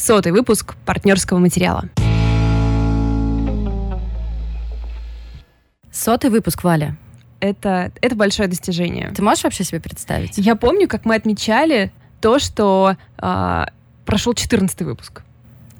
[0.00, 1.84] Сотый выпуск партнерского материала.
[5.92, 6.96] Сотый выпуск, Валя.
[7.40, 9.12] Это, это большое достижение.
[9.14, 10.38] Ты можешь вообще себе представить?
[10.38, 11.92] Я помню, как мы отмечали
[12.22, 13.64] то, что э,
[14.06, 15.22] прошел 14 выпуск.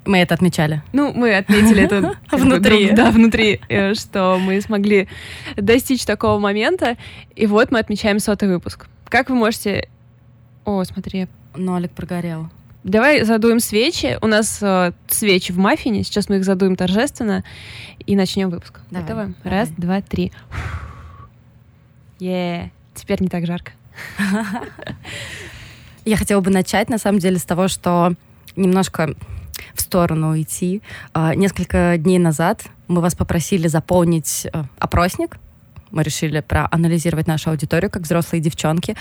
[0.05, 0.83] Мы это отмечали.
[0.93, 2.91] Ну, мы отметили это внутри.
[2.91, 5.07] Да, внутри, э, что мы смогли
[5.55, 6.95] достичь такого момента.
[7.35, 8.87] И вот мы отмечаем сотый выпуск.
[9.09, 9.89] Как вы можете...
[10.63, 11.27] О, смотри.
[11.55, 12.51] Нолик прогорел.
[12.83, 14.17] Давай задуем свечи.
[14.21, 16.03] У нас э, свечи в маффине.
[16.03, 17.43] Сейчас мы их задуем торжественно.
[18.05, 18.79] И начнем выпуск.
[18.89, 19.35] Давай, Готовы?
[19.43, 19.59] давай.
[19.59, 20.31] Раз, два, три.
[22.19, 23.71] Е, теперь не так жарко.
[26.05, 28.13] Я хотела бы начать, на самом деле, с того, что
[28.55, 29.13] немножко
[29.75, 30.81] в сторону уйти.
[31.13, 35.37] А, Несколько дней назад мы вас попросили заполнить э, опросник.
[35.91, 38.95] Мы решили проанализировать нашу аудиторию, как взрослые девчонки.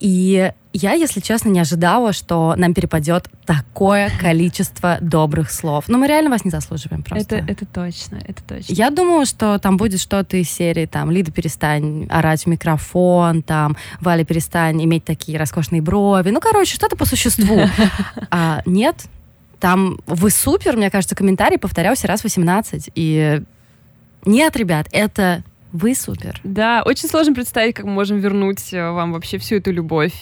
[0.00, 5.84] И я, если честно, не ожидала, что нам перепадет такое количество добрых слов.
[5.86, 7.36] Но мы реально вас не заслуживаем просто.
[7.36, 8.72] Это, это точно, это точно.
[8.72, 13.76] Я думаю, что там будет что-то из серии, там, Лида, перестань орать в микрофон, там,
[14.00, 16.30] Валя, перестань иметь такие роскошные брови.
[16.30, 17.60] Ну, короче, что-то по существу.
[18.30, 19.04] А, нет,
[19.60, 22.90] там вы супер, мне кажется, комментарий повторялся раз 18.
[22.94, 23.42] И
[24.24, 25.42] нет, ребят, это
[25.74, 26.40] вы супер.
[26.44, 30.14] Да, очень сложно представить, как мы можем вернуть э, вам вообще всю эту любовь.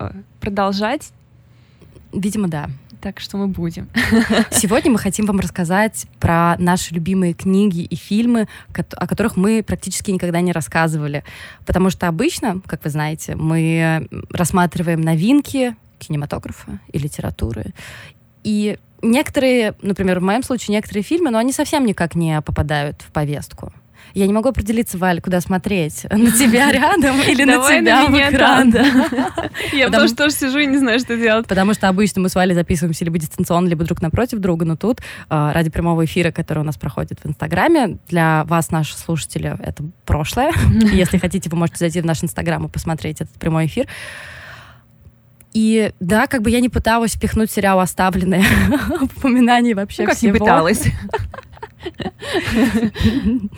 [0.00, 1.12] Э, Продолжать,
[2.12, 2.68] Видимо, да.
[3.00, 3.88] так что мы будем.
[4.50, 10.10] Сегодня мы хотим вам рассказать про наши любимые книги и фильмы, о которых мы практически
[10.10, 11.22] никогда не рассказывали.
[11.66, 17.74] Потому что обычно, как вы знаете, мы рассматриваем новинки кинематографа и литературы.
[18.42, 23.12] И некоторые, например, в моем случае некоторые фильмы, но они совсем никак не попадают в
[23.12, 23.72] повестку.
[24.16, 26.04] Я не могу определиться, Валь, куда смотреть.
[26.10, 28.72] На тебя рядом или на тебя в экран?
[29.74, 31.46] Я что тоже сижу и не знаю, что делать.
[31.46, 35.00] Потому что обычно мы с Валей записываемся либо дистанционно, либо друг напротив друга, но тут
[35.00, 39.84] э, ради прямого эфира, который у нас проходит в Инстаграме, для вас, наши слушатели, это
[40.06, 40.50] прошлое.
[40.94, 43.86] Если хотите, вы можете зайти в наш Инстаграм и посмотреть этот прямой эфир.
[45.52, 48.44] И да, как бы я не пыталась впихнуть сериал «Оставленные»
[49.00, 50.44] упоминание вообще Ну, как не всего.
[50.44, 50.84] пыталась.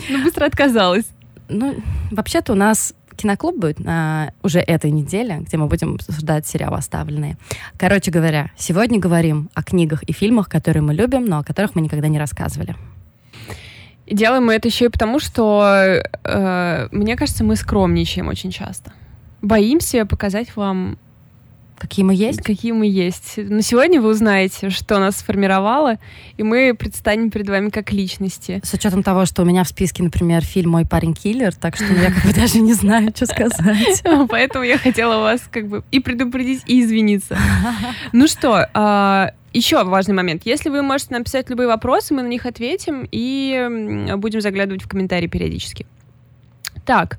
[0.09, 1.07] Ну, быстро отказалась.
[1.49, 1.77] Ну,
[2.11, 7.37] вообще-то у нас киноклуб будет на уже этой неделе, где мы будем обсуждать сериал «Оставленные».
[7.77, 11.81] Короче говоря, сегодня говорим о книгах и фильмах, которые мы любим, но о которых мы
[11.81, 12.77] никогда не рассказывали.
[14.07, 18.93] И делаем мы это еще и потому, что, э, мне кажется, мы скромничаем очень часто.
[19.43, 20.99] Боимся показать вам,
[21.79, 22.43] Какие мы есть?
[22.43, 23.35] какие мы есть.
[23.37, 25.99] Но сегодня вы узнаете, что нас сформировало,
[26.37, 28.61] и мы предстанем перед вами как личности.
[28.65, 31.85] С учетом того, что у меня в списке, например, фильм «Мой парень киллер», так что
[31.85, 34.03] я как бы даже не знаю, что сказать.
[34.29, 37.39] Поэтому я хотела вас как бы и предупредить, и извиниться.
[38.13, 40.43] Ну что, а, еще важный момент.
[40.45, 44.89] Если вы можете нам писать любые вопросы, мы на них ответим и будем заглядывать в
[44.89, 45.87] комментарии периодически.
[46.85, 47.19] Так,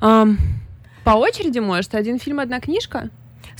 [0.00, 3.10] по очереди, может, один фильм, одна книжка?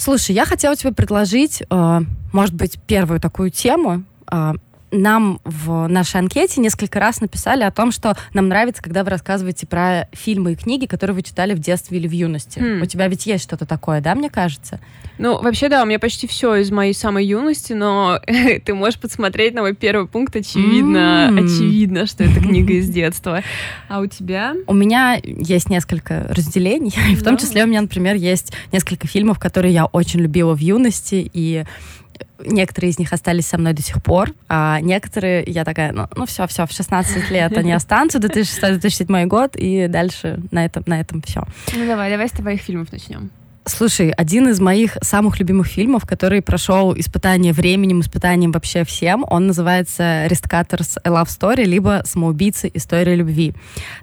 [0.03, 2.01] Слушай, я хотела тебе предложить, э,
[2.33, 4.03] может быть, первую такую тему.
[4.29, 4.55] Э,
[4.93, 9.67] Нам в нашей анкете несколько раз написали о том, что нам нравится, когда вы рассказываете
[9.67, 12.59] про фильмы и книги, которые вы читали в детстве или в юности.
[12.59, 12.83] Хм.
[12.83, 14.81] У тебя ведь есть что-то такое, да, мне кажется?
[15.17, 18.21] Ну, вообще, да, у меня почти все из моей самой юности, но
[18.65, 20.37] ты можешь подсмотреть на мой первый пункт.
[20.37, 21.39] Очевидно, М.
[21.39, 23.43] очевидно, что это книга из детства.
[23.89, 24.55] А у тебя?
[24.67, 29.73] У меня есть несколько разделений, в том числе у меня, например, есть несколько фильмов, которые
[29.73, 31.65] я очень любила в юности, и
[32.45, 36.27] некоторые из них остались со мной до сих пор, а некоторые я такая, ну, ну
[36.27, 41.23] все, все, в 16 лет они останутся, 2006-2007 год, и дальше на этом, на этом
[41.23, 41.45] все.
[41.75, 43.31] Ну давай, давай с твоих фильмов начнем.
[43.65, 49.47] Слушай, один из моих самых любимых фильмов, который прошел испытание временем, испытанием вообще всем, он
[49.47, 52.69] называется «Restcutters A Love Story», либо «Самоубийцы.
[52.75, 53.55] История любви».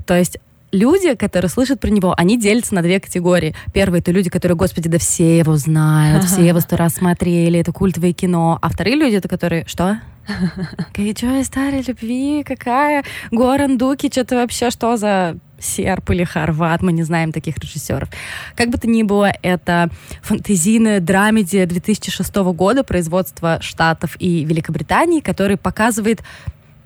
[0.05, 0.39] То есть
[0.71, 3.55] люди, которые слышат про него, они делятся на две категории.
[3.73, 7.71] Первые— это люди, которые, господи, да все его знают, все его сто раз смотрели, это
[7.71, 8.59] культовое кино.
[8.61, 9.99] А вторые люди— это которые, что?
[10.93, 12.43] Какая история любви?
[12.43, 13.03] Какая?
[13.31, 16.81] Горан Дуки, что-то вообще, что за серп или хорват?
[16.81, 18.09] Мы не знаем таких режиссеров.
[18.55, 19.89] Как бы то ни было, это
[20.21, 26.21] фантазийная драмедия 2006 года производства Штатов и Великобритании, который показывает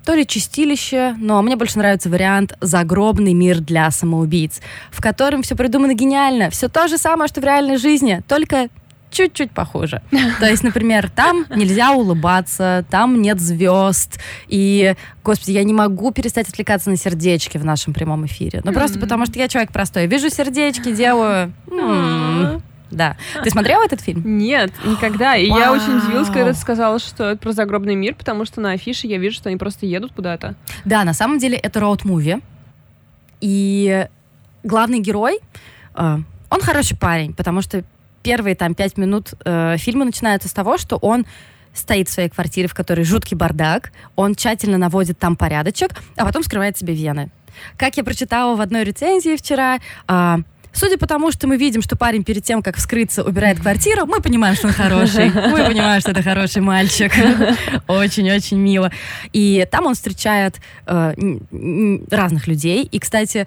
[0.04, 4.60] то ли чистилище, но мне больше нравится вариант «Загробный мир для самоубийц»,
[4.90, 6.50] в котором все придумано гениально.
[6.50, 8.68] Все то же самое, что в реальной жизни, только
[9.14, 10.02] чуть-чуть похуже.
[10.40, 14.20] То есть, например, там нельзя улыбаться, там нет звезд.
[14.48, 18.60] И, господи, я не могу перестать отвлекаться на сердечки в нашем прямом эфире.
[18.64, 20.06] Ну, просто потому что я человек простой.
[20.06, 21.52] Вижу сердечки, делаю...
[22.94, 23.16] да.
[23.42, 24.22] Ты смотрела этот фильм?
[24.38, 25.36] Нет, никогда.
[25.36, 28.72] И я очень удивилась, когда ты сказала, что это про загробный мир, потому что на
[28.72, 30.54] афише я вижу, что они просто едут куда-то.
[30.84, 32.42] Да, на самом деле это роуд-муви.
[33.40, 34.06] И
[34.62, 35.40] главный герой,
[35.94, 36.18] э,
[36.50, 37.84] он хороший парень, потому что
[38.22, 41.26] первые там пять минут э, фильма начинаются с того, что он
[41.74, 46.42] стоит в своей квартире, в которой жуткий бардак, он тщательно наводит там порядочек, а потом
[46.42, 47.30] скрывает себе вены.
[47.76, 50.36] Как я прочитала в одной рецензии вчера, э,
[50.74, 54.20] Судя по тому, что мы видим, что парень перед тем, как вскрыться, убирает квартиру, мы
[54.20, 55.30] понимаем, что он хороший.
[55.30, 57.12] Мы понимаем, что это хороший мальчик.
[57.86, 58.90] Очень-очень мило.
[59.32, 60.56] И там он встречает
[60.86, 61.14] э,
[62.10, 62.82] разных людей.
[62.82, 63.46] И, кстати,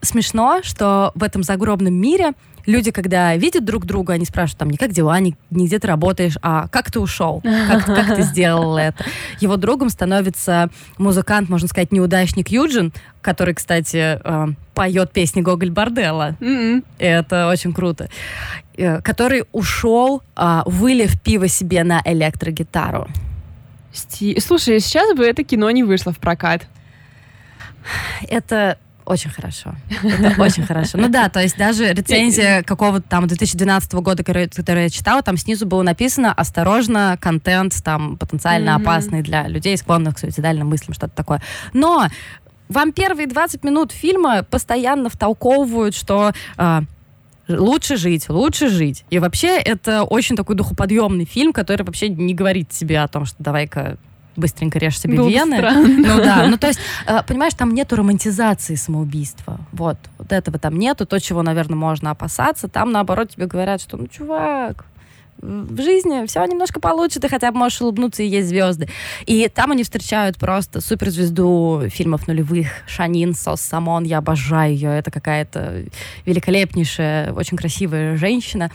[0.00, 2.32] смешно, что в этом загробном мире
[2.66, 5.86] люди, когда видят друг друга, они спрашивают там не как дела, не, не где ты
[5.86, 9.04] работаешь, а как ты ушел, как, как ты сделал это.
[9.40, 16.36] Его другом становится музыкант, можно сказать, неудачник Юджин, который, кстати, э, поет песни Гоголь Борделла.
[16.40, 16.84] Mm-hmm.
[16.98, 18.08] Это очень круто.
[18.76, 23.06] Э, который ушел, э, вылив пиво себе на электрогитару.
[23.92, 24.40] Сти...
[24.40, 26.66] Слушай, сейчас бы это кино не вышло в прокат.
[28.28, 28.78] Это
[29.12, 29.74] очень хорошо.
[30.02, 30.98] Это очень хорошо.
[30.98, 34.50] Ну да, то есть даже рецензия какого-то там 2012 года, которую
[34.82, 40.18] я читала, там снизу было написано «Осторожно, контент там потенциально опасный для людей, склонных к
[40.18, 41.42] суицидальным мыслям», что-то такое.
[41.72, 42.08] Но
[42.68, 46.80] вам первые 20 минут фильма постоянно втолковывают, что э,
[47.48, 49.04] лучше жить, лучше жить.
[49.10, 53.36] И вообще это очень такой духоподъемный фильм, который вообще не говорит тебе о том, что
[53.38, 53.98] давай-ка
[54.36, 55.60] быстренько режь себе Было вены.
[55.60, 59.60] Ну да, ну то есть, э, понимаешь, там нету романтизации самоубийства.
[59.72, 61.06] Вот, вот этого там нету.
[61.06, 64.84] То, чего, наверное, можно опасаться, там наоборот тебе говорят, что, ну, чувак,
[65.42, 68.88] в жизни все немножко получше, ты хотя бы можешь улыбнуться и есть звезды.
[69.26, 75.10] И там они встречают просто суперзвезду фильмов нулевых, Шанин Сос Самон, я обожаю ее, это
[75.10, 75.84] какая-то
[76.26, 78.70] великолепнейшая, очень красивая женщина,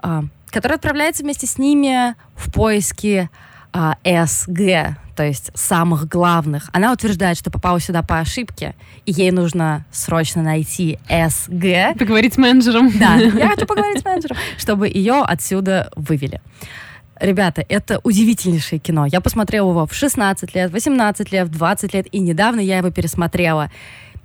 [0.00, 3.30] а, которая отправляется вместе с ними в поиски
[3.72, 6.68] а, СГ, то есть самых главных.
[6.72, 8.74] Она утверждает, что попала сюда по ошибке,
[9.06, 11.98] и ей нужно срочно найти СГ.
[11.98, 12.90] Поговорить с менеджером.
[12.98, 16.40] Да, я хочу поговорить с менеджером, чтобы ее отсюда вывели.
[17.20, 19.06] Ребята, это удивительнейшее кино.
[19.06, 22.90] Я посмотрела его в 16 лет, 18 лет, в 20 лет, и недавно я его
[22.90, 23.70] пересмотрела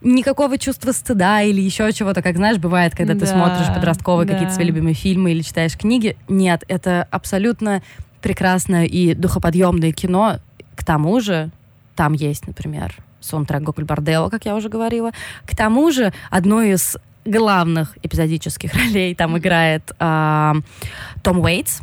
[0.02, 4.34] никакого чувства стыда или еще чего-то, как знаешь, бывает, когда да, ты смотришь подростковые да.
[4.34, 6.18] какие-то свои любимые фильмы или читаешь книги.
[6.28, 7.82] Нет, это абсолютно
[8.22, 10.40] прекрасное и духоподъемное кино.
[10.76, 11.52] К тому же
[11.96, 15.12] там есть, например, саундтрек Гоголь Борделла, как я уже говорила.
[15.46, 20.54] К тому же одной из главных эпизодических ролей там играет э,
[21.24, 21.82] Том Уэйтс,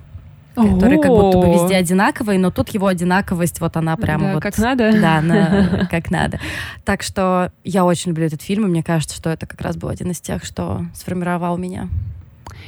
[0.54, 4.42] который как будто бы везде одинаковый, но тут его одинаковость, вот она прямо да, вот...
[4.42, 4.92] как надо.
[4.92, 6.40] Да, на, как надо.
[6.84, 9.88] Так что я очень люблю этот фильм, и мне кажется, что это как раз был
[9.88, 11.88] один из тех, что сформировал меня.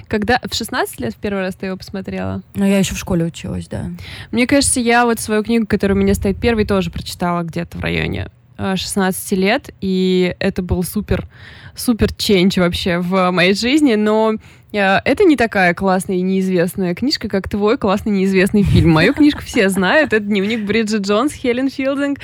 [0.08, 2.42] Когда в 16 лет в первый раз ты его посмотрела?
[2.54, 3.90] Ну, я еще в школе училась, да.
[4.30, 7.80] Мне кажется, я вот свою книгу, которая у меня стоит первой, тоже прочитала где-то в
[7.80, 11.26] районе 16 э, лет, и это был супер,
[11.74, 14.34] супер ченч вообще в моей жизни, но
[14.72, 18.90] э, это не такая классная и неизвестная книжка, как твой классный неизвестный фильм.
[18.90, 22.18] Мою книжку все знают, это дневник Бриджит Джонс, Хелен Филдинг.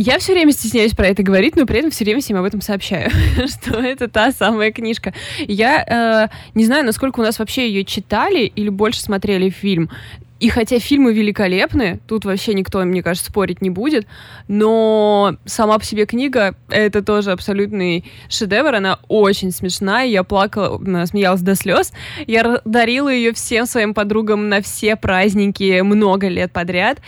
[0.00, 2.60] Я все время стесняюсь про это говорить, но при этом все время всем об этом
[2.60, 3.10] сообщаю,
[3.48, 5.12] что это та самая книжка.
[5.40, 9.90] Я э, не знаю, насколько у нас вообще ее читали или больше смотрели фильм.
[10.38, 14.06] И хотя фильмы великолепны, тут вообще никто, мне кажется, спорить не будет,
[14.46, 21.40] но сама по себе книга— это тоже абсолютный шедевр, она очень смешная, я плакала, смеялась
[21.40, 21.92] до слез,
[22.28, 27.00] я дарила ее всем своим подругам на все праздники много лет подряд,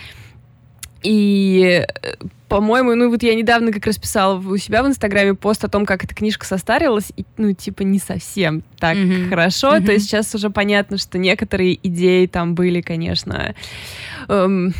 [1.03, 1.87] и
[2.51, 5.87] по-моему, ну вот я недавно как раз писала у себя в Инстаграме пост о том,
[5.87, 9.29] как эта книжка состарилась, и, ну, типа, не совсем так mm-hmm.
[9.29, 9.77] хорошо.
[9.77, 9.87] Mm-hmm.
[9.87, 13.55] То есть сейчас уже понятно, что некоторые идеи там были, конечно...
[14.29, 14.75] Эм,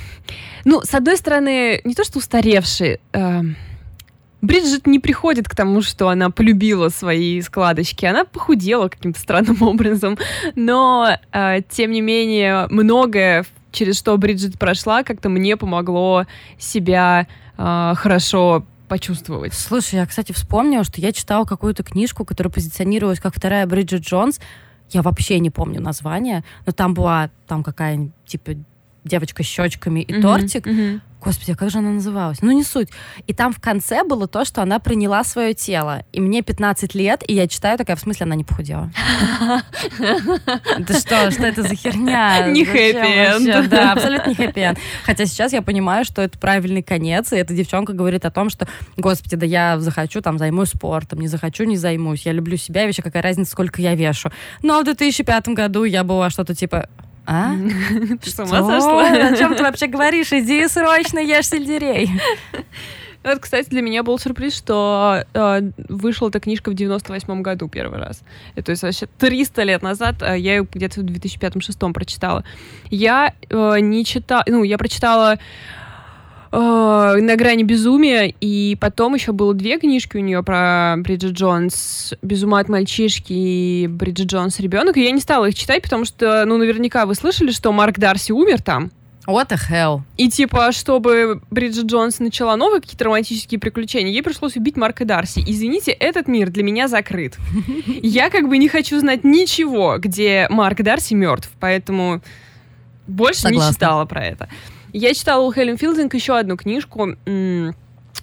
[0.65, 2.99] ну, с одной стороны, не то что устаревшие...
[3.13, 3.57] Эм,
[4.43, 8.07] Бриджит не приходит к тому, что она полюбила свои складочки.
[8.07, 10.19] Она похудела каким-то странным образом.
[10.57, 16.27] Но, э, тем не менее, многое, через что Бриджит прошла, как-то мне помогло
[16.59, 19.55] себя э, хорошо почувствовать.
[19.55, 24.41] Слушай, я, кстати, вспомнила, что я читала какую-то книжку, которая позиционировалась как вторая Бриджит Джонс.
[24.91, 28.53] Я вообще не помню название, но там была там какая-нибудь, типа,
[29.05, 30.67] девочка с щечками и Мгм, тортик.
[30.67, 31.03] мгм.
[31.23, 32.41] Господи, а как же она называлась?
[32.41, 32.89] Ну, не суть.
[33.27, 36.03] И там в конце было то, что она приняла свое тело.
[36.13, 38.91] И мне 15 лет, и я читаю такая, в смысле, она не похудела.
[39.99, 42.47] Да что, что это за херня?
[42.51, 43.69] Не вообще?
[43.69, 47.93] Да, абсолютно не хэппи Хотя сейчас я понимаю, что это правильный конец, и эта девчонка
[47.93, 48.67] говорит о том, что,
[48.97, 52.25] господи, да я захочу, там, займусь спортом, не захочу, не займусь.
[52.25, 54.31] Я люблю себя, и вообще какая разница, сколько я вешу.
[54.63, 56.89] Но в 2005 году я была что-то типа...
[57.27, 57.55] А?
[58.23, 59.09] Ты с ума сошла?
[59.09, 60.33] О чем ты вообще говоришь?
[60.33, 62.11] Иди срочно ешь сельдерей.
[63.23, 67.99] Вот, кстати, для меня был сюрприз, что э, вышла эта книжка в 98 году первый
[67.99, 68.23] раз.
[68.57, 72.45] И, то есть вообще 300 лет назад э, я ее где-то в 2005-2006 прочитала.
[72.89, 74.43] Я э, не читала...
[74.47, 75.39] Ну, я прочитала э,
[76.53, 82.43] «На грани безумия», и потом еще было две книжки у нее про Бриджит Джонс «Без
[82.43, 84.59] ума от мальчишки» и «Бриджит Джонс.
[84.59, 84.97] Ребенок».
[84.97, 88.33] И я не стала их читать, потому что, ну, наверняка вы слышали, что Марк Дарси
[88.33, 88.91] умер там.
[89.27, 90.01] What the hell?
[90.17, 95.45] И типа, чтобы Бриджит Джонс начала новые какие-то романтические приключения, ей пришлось убить Марка Дарси.
[95.47, 97.37] Извините, этот мир для меня закрыт.
[97.87, 102.23] Я как бы не хочу знать ничего, где Марк Дарси мертв, поэтому
[103.07, 103.75] больше не Согласна.
[103.75, 104.49] читала про это.
[104.93, 107.17] Я читала у Хелен Филдинг еще одну книжку,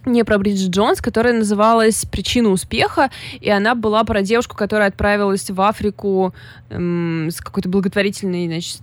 [0.06, 3.10] не про Бриджит Джонс, которая называлась «Причина успеха»,
[3.40, 6.34] и она была про девушку, которая отправилась в Африку
[6.70, 8.82] м, с какой-то благотворительной, значит,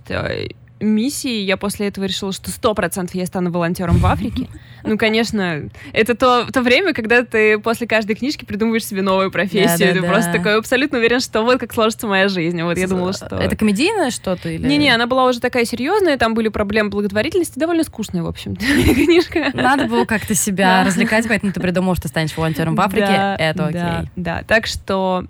[0.85, 1.43] миссией.
[1.45, 4.47] Я после этого решила, что сто процентов я стану волонтером в Африке.
[4.87, 9.79] Ну, конечно, это то, то время, когда ты после каждой книжки придумываешь себе новую профессию.
[9.79, 10.07] Ты Да-да-да.
[10.13, 12.61] просто такой абсолютно уверен, что вот как сложится моя жизнь.
[12.61, 13.35] Вот я думала, что...
[13.35, 14.47] Это комедийное что-то?
[14.47, 14.67] Или...
[14.67, 19.49] Не-не, она была уже такая серьезная, там были проблемы благотворительности, довольно скучная, в общем, книжка.
[19.55, 20.87] Надо было как-то себя Да.
[20.87, 23.07] развлекать, поэтому ты придумал, что станешь волонтером в Африке.
[23.07, 24.09] Да, Это да, окей.
[24.15, 25.25] Да, так что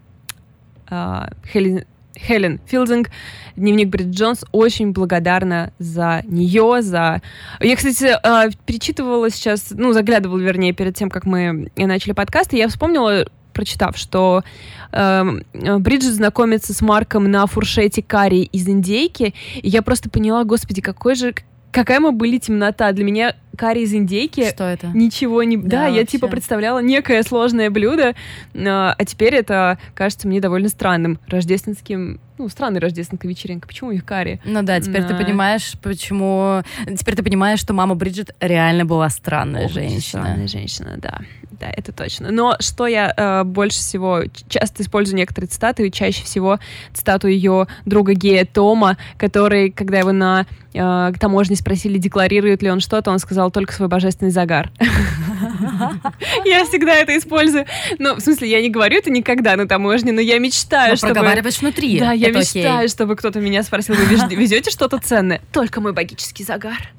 [0.89, 1.85] а, Хелен,
[2.17, 3.09] Хелен Филдинг,
[3.55, 7.21] дневник Брит Джонс, очень благодарна за нее, за...
[7.59, 12.57] Я, кстати, а, перечитывала сейчас, ну, заглядывала, вернее, перед тем, как мы начали подкаст, и
[12.57, 14.43] я вспомнила, прочитав, что
[14.91, 20.81] э, Бриджит знакомится с Марком на фуршете карри из индейки, и я просто поняла, господи,
[20.81, 21.33] какой же...
[21.75, 22.91] Какая мы были темнота.
[22.93, 24.87] Для меня карри из индейки Что это?
[24.93, 25.57] ничего не...
[25.57, 26.31] Да, Да, я типа вообще.
[26.37, 28.15] представляла некое сложное блюдо,
[28.55, 32.19] а а теперь это кажется мне довольно странным рождественским...
[32.37, 33.67] Ну, странной рождественской вечеринкой.
[33.67, 34.41] Почему их карри?
[34.45, 35.15] Ну да, теперь ты Да.
[35.17, 36.63] понимаешь, почему...
[36.97, 40.01] Теперь ты понимаешь, что мама Бриджит реально была странная Ох, женщина.
[40.23, 41.19] Странная женщина, да.
[41.59, 42.31] Да, это точно.
[42.31, 46.59] Но что я э, больше всего часто использую некоторые цитаты, и чаще всего
[46.93, 52.79] цитату ее друга гея Тома, который, когда его на э, таможне спросили, декларирует ли он
[52.79, 54.71] что-то, он сказал только свой божественный загар.
[56.45, 57.65] Я всегда это использую.
[57.99, 61.13] Ну, в смысле, я не говорю это никогда на таможне, но я мечтаю, чтобы...
[61.13, 61.99] проговариваешь внутри.
[61.99, 65.41] Да, я мечтаю, чтобы кто-то меня спросил, вы вез- везете что-то ценное?
[65.51, 66.91] Только мой магический загар.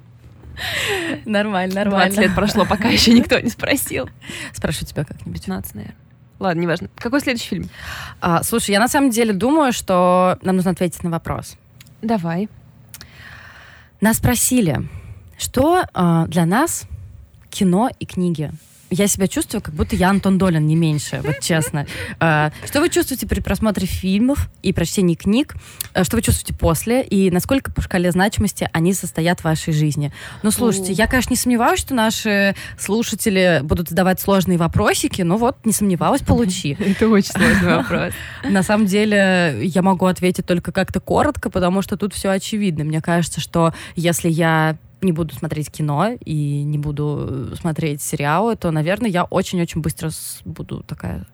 [1.24, 2.20] Нормально, 20 нормально.
[2.20, 4.08] лет прошло, пока еще никто не спросил.
[4.52, 5.40] Спрошу тебя как-нибудь.
[5.42, 5.96] 15, наверное.
[6.38, 6.88] Ладно, неважно.
[6.96, 7.70] Какой следующий фильм?
[8.20, 11.56] А, слушай, я на самом деле думаю, что нам нужно ответить на вопрос.
[12.02, 12.48] Давай.
[14.00, 14.86] Нас спросили,
[15.38, 16.84] что а, для нас
[17.50, 18.50] кино и книги.
[18.90, 21.86] Я себя чувствую, как будто я Антон Долин, не меньше, вот честно.
[22.20, 25.56] А, Что вы чувствуете при просмотре фильмов и прочтении книг?
[25.92, 27.02] А, Что вы чувствуете после?
[27.02, 30.12] И насколько по шкале значимости они состоят в вашей жизни?
[30.44, 35.56] Ну, слушайте, я, конечно, не сомневаюсь, что наши слушатели будут задавать сложные вопросики, но вот
[35.64, 36.76] не сомневалась, получи.
[36.78, 38.12] Это очень сложный вопрос.
[38.44, 42.84] На самом деле, я могу ответить только как-то коротко, потому что тут все очевидно.
[42.84, 48.70] Мне кажется, что если я не буду смотреть кино и не буду смотреть сериалы, то,
[48.70, 50.10] наверное, я очень-очень быстро
[50.44, 51.26] буду такая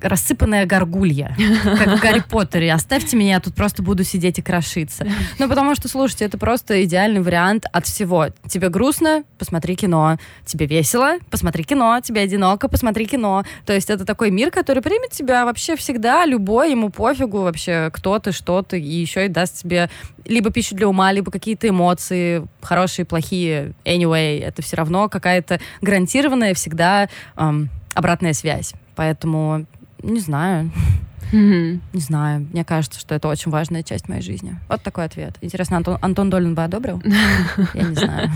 [0.00, 1.36] рассыпанная горгулья,
[1.78, 2.72] как в Гарри Поттере.
[2.72, 5.06] Оставьте меня, я тут просто буду сидеть и крошиться.
[5.38, 8.28] Ну, потому что, слушайте, это просто идеальный вариант от всего.
[8.48, 9.24] Тебе грустно?
[9.38, 10.18] Посмотри кино.
[10.44, 11.18] Тебе весело?
[11.30, 12.00] Посмотри кино.
[12.02, 12.68] Тебе одиноко?
[12.68, 13.44] Посмотри кино.
[13.66, 18.18] То есть это такой мир, который примет тебя вообще всегда, любой, ему пофигу вообще, кто
[18.18, 19.88] ты, что ты, и еще и даст тебе
[20.24, 26.54] либо пищу для ума, либо какие-то эмоции, хорошие, плохие, anyway, это все равно какая-то гарантированная
[26.54, 28.72] всегда эм, обратная связь.
[28.94, 29.66] Поэтому,
[30.02, 30.70] не знаю,
[31.32, 31.80] Мгм.
[31.94, 32.46] не знаю.
[32.52, 34.58] Мне кажется, что это очень важная часть моей жизни.
[34.68, 35.36] Вот такой ответ.
[35.40, 37.00] Интересно, Антон, Антон Долин бы одобрил?
[37.74, 38.30] Я не знаю.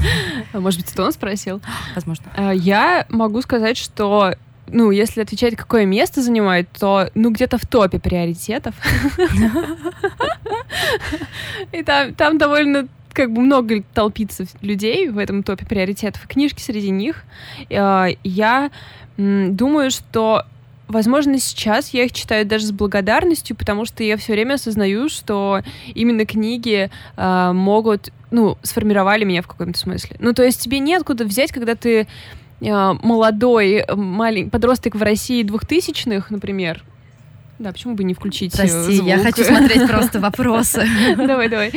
[0.55, 1.61] А Может быть, это он спросил?
[1.95, 2.25] Возможно.
[2.35, 4.35] А, Я могу сказать, что
[4.69, 8.75] ну, если отвечать, какое место занимает, то, ну, где-то в топе приоритетов.
[11.73, 17.25] И там довольно как бы много толпится людей в этом топе приоритетов, книжки среди них.
[17.71, 18.71] Э, Я
[19.17, 20.45] думаю, что
[20.89, 25.63] возможно, сейчас я их читаю даже с благодарностью, потому что я все время осознаю, что
[25.95, 30.17] именно книги э, могут, ну, сформировали меня в каком-то смысле.
[30.21, 32.07] Ну, то есть тебе неоткуда взять, когда ты
[32.61, 36.85] э, молодой маленький подросток в России двухтысячных, например,
[37.59, 39.09] да, почему бы не включить э, Прости, звук?
[39.09, 40.87] я хочу смотреть просто вопросы.
[41.17, 41.69] Давай, давай.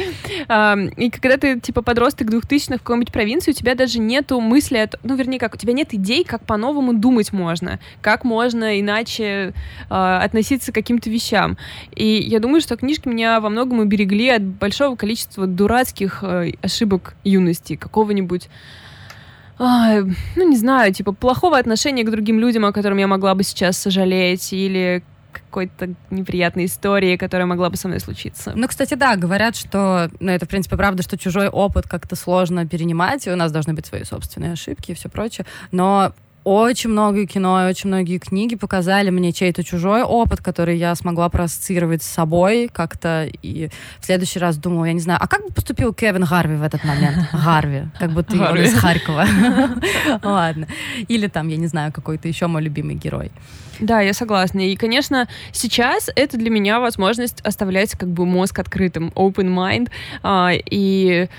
[0.98, 5.16] И когда ты, типа, подросток двухтысячных в какой-нибудь провинции, у тебя даже нету мысли, ну,
[5.16, 9.54] вернее, как, у тебя нет идей, как по-новому думать можно, как можно иначе
[9.90, 11.58] а, относиться к каким-то вещам.
[11.96, 17.16] И я думаю, что книжки меня во многом уберегли от большого количества дурацких э, ошибок
[17.24, 18.50] юности, какого-нибудь
[19.62, 23.78] ну, не знаю, типа, плохого отношения к другим людям, о котором я могла бы сейчас
[23.78, 28.54] сожалеть, или какой-то неприятной истории, которая могла бы со мной случиться.
[28.56, 32.68] Ну, кстати, да, говорят, что, ну, это, в принципе, правда, что чужой опыт как-то сложно
[32.68, 37.26] перенимать, и у нас должны быть свои собственные ошибки и все прочее, но очень много
[37.26, 42.08] кино и очень многие книги показали мне чей-то чужой опыт, который я смогла проассоциировать с
[42.08, 43.30] собой как-то.
[43.42, 43.70] И
[44.00, 46.84] в следующий раз думала, я не знаю, а как бы поступил Кевин Гарви в этот
[46.84, 47.18] момент?
[47.34, 49.26] Гарви, как будто он из Харькова.
[50.24, 50.68] Ладно.
[51.08, 53.32] Или там, я не знаю, какой-то еще мой любимый герой.
[53.80, 54.60] Да, я согласна.
[54.60, 59.90] И, конечно, сейчас это для меня возможность оставлять как бы мозг открытым, open mind.
[60.22, 61.30] А, и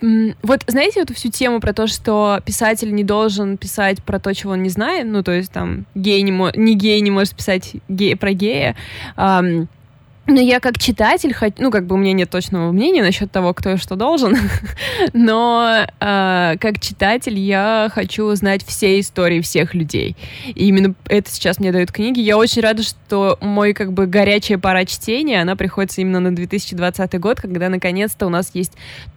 [0.00, 4.52] вот знаете эту всю тему про то, что писатель не должен писать про то, чего
[4.52, 7.76] он не знает, ну то есть там гей не, мо- не гей не может писать
[7.88, 8.76] гей про гея.
[9.16, 9.68] Um,
[10.28, 13.72] но я как читатель, ну, как бы у меня нет точного мнения насчет того, кто
[13.72, 14.36] и что должен,
[15.14, 20.16] но э, как читатель я хочу узнать все истории всех людей.
[20.48, 22.20] И именно это сейчас мне дают книги.
[22.20, 27.18] Я очень рада, что мой как бы горячая пора чтения, она приходится именно на 2020
[27.18, 28.74] год, когда наконец-то у нас есть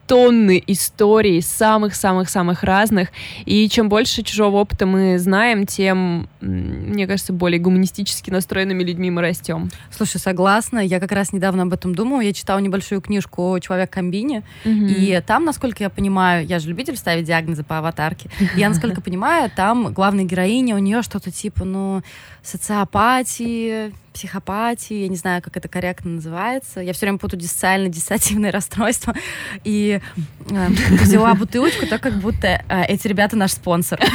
[0.07, 3.09] тонны историй самых-самых-самых разных.
[3.45, 9.21] И чем больше чужого опыта мы знаем, тем, мне кажется, более гуманистически настроенными людьми мы
[9.21, 9.69] растем.
[9.89, 10.79] Слушай, согласна.
[10.79, 12.21] Я как раз недавно об этом думала.
[12.21, 14.93] Я читала небольшую книжку «Человек комбине», mm-hmm.
[14.93, 19.49] и там, насколько я понимаю, я же любитель ставить диагнозы по аватарке, я, насколько понимаю,
[19.55, 22.01] там главная героиня, у нее что-то типа, ну,
[22.43, 26.79] социопатии, психопатии, я не знаю, как это корректно называется.
[26.81, 29.15] Я все время путаю диссоциально-диссоциативное расстройство.
[29.63, 30.01] И
[30.49, 33.99] э, взяла бутылочку, так как будто э, эти ребята наш спонсор.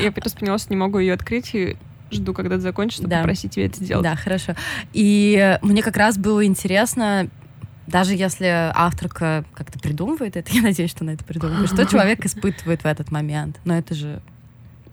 [0.00, 1.76] Я просто поняла, что не могу ее открыть, и
[2.10, 3.20] жду, когда ты закончишь, чтобы да.
[3.20, 4.04] попросить тебя это сделать.
[4.04, 4.54] Да, хорошо.
[4.92, 7.28] И мне как раз было интересно
[7.86, 12.82] даже если авторка как-то придумывает это, я надеюсь, что она это придумывает, что человек испытывает
[12.82, 13.60] в этот момент.
[13.64, 14.22] Но это же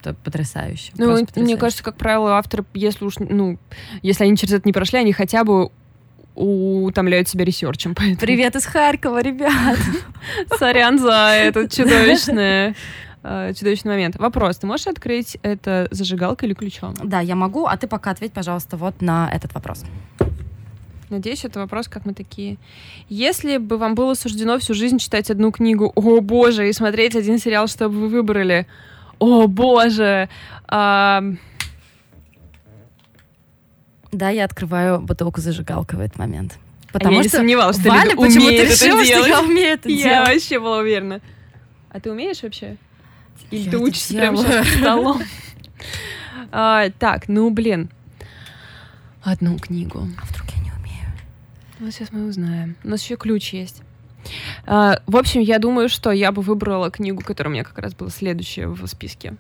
[0.02, 0.92] это потрясающе.
[0.98, 1.42] Ну, потрясающе.
[1.42, 3.58] мне кажется, как правило, авторы, если уж, ну,
[4.02, 5.70] если они через это не прошли, они хотя бы
[6.36, 7.94] утомляют себя ресерчем.
[7.96, 8.20] Поэтому...
[8.20, 9.78] Привет из Харькова, ребят!
[10.58, 12.76] Сорян за этот чудовищный,
[13.24, 14.16] э, чудовищный момент.
[14.16, 16.96] Вопрос, ты можешь открыть это зажигалкой или ключом?
[17.04, 19.84] Да, я могу, а ты пока ответь, пожалуйста, вот на этот вопрос.
[21.10, 22.58] Надеюсь, это вопрос, как мы такие.
[23.10, 27.38] Если бы вам было суждено всю жизнь читать одну книгу, о боже, и смотреть один
[27.38, 28.66] сериал, что бы вы выбрали,
[29.22, 30.30] о боже.
[30.68, 31.24] А...
[34.12, 36.58] Да, я открываю бутылку зажигалкой в этот момент.
[36.92, 39.96] Потому а я что не сомневалась, что Валя почему-то решила, что я умею это я
[39.96, 40.12] делать.
[40.12, 41.22] Я вообще была уверена.
[41.90, 42.78] А ты умеешь вообще?
[43.52, 45.22] Или я ты учишься прямо сейчас столом?
[46.52, 47.90] а, так, ну блин.
[49.24, 50.08] Одну книгу.
[50.20, 51.14] А вдруг я не умею?
[51.80, 52.76] Ну, сейчас мы узнаем.
[52.84, 53.84] У нас еще ключ есть.
[54.66, 57.94] А, в общем, я думаю, что я бы выбрала книгу, которая у меня как раз
[57.94, 59.36] была следующая в списке.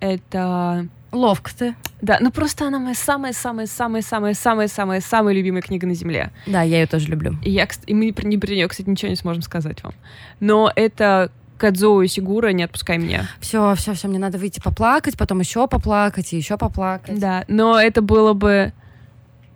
[0.00, 0.88] Это...
[1.12, 1.76] Ловко ты.
[2.02, 6.30] Да, ну просто она моя самая-самая-самая-самая-самая-самая любимая книга на Земле.
[6.46, 7.38] Да, я ее тоже люблю.
[7.42, 9.94] И, я, и мы про, не про нее, кстати, ничего не сможем сказать вам.
[10.40, 13.30] Но это Кадзоу и Сигура «Не отпускай меня».
[13.40, 17.18] Все, все, все, мне надо выйти поплакать, потом еще поплакать и еще поплакать.
[17.18, 18.74] Да, но это было бы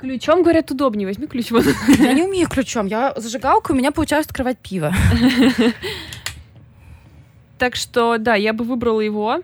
[0.01, 1.07] Ключом, говорят, удобнее.
[1.07, 1.51] Возьми ключ.
[1.99, 2.87] Я не умею ключом.
[2.87, 4.93] Я зажигалка, у меня получается открывать пиво.
[7.59, 9.43] Так что, да, я бы выбрала его.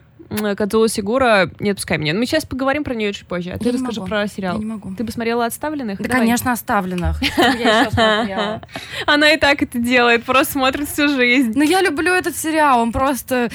[0.57, 2.15] Кадзула Сигура, не отпускай меня.
[2.15, 3.51] Мы сейчас поговорим про нее чуть позже.
[3.51, 4.55] А ты расскажи про сериал.
[4.55, 4.95] Я не могу.
[4.95, 6.01] Ты посмотрела «Отставленных»?
[6.01, 7.21] Да, конечно, «Оставленных».
[9.07, 11.53] Она и так это делает, просто смотрит всю жизнь.
[11.55, 13.51] Но я люблю этот сериал, он просто...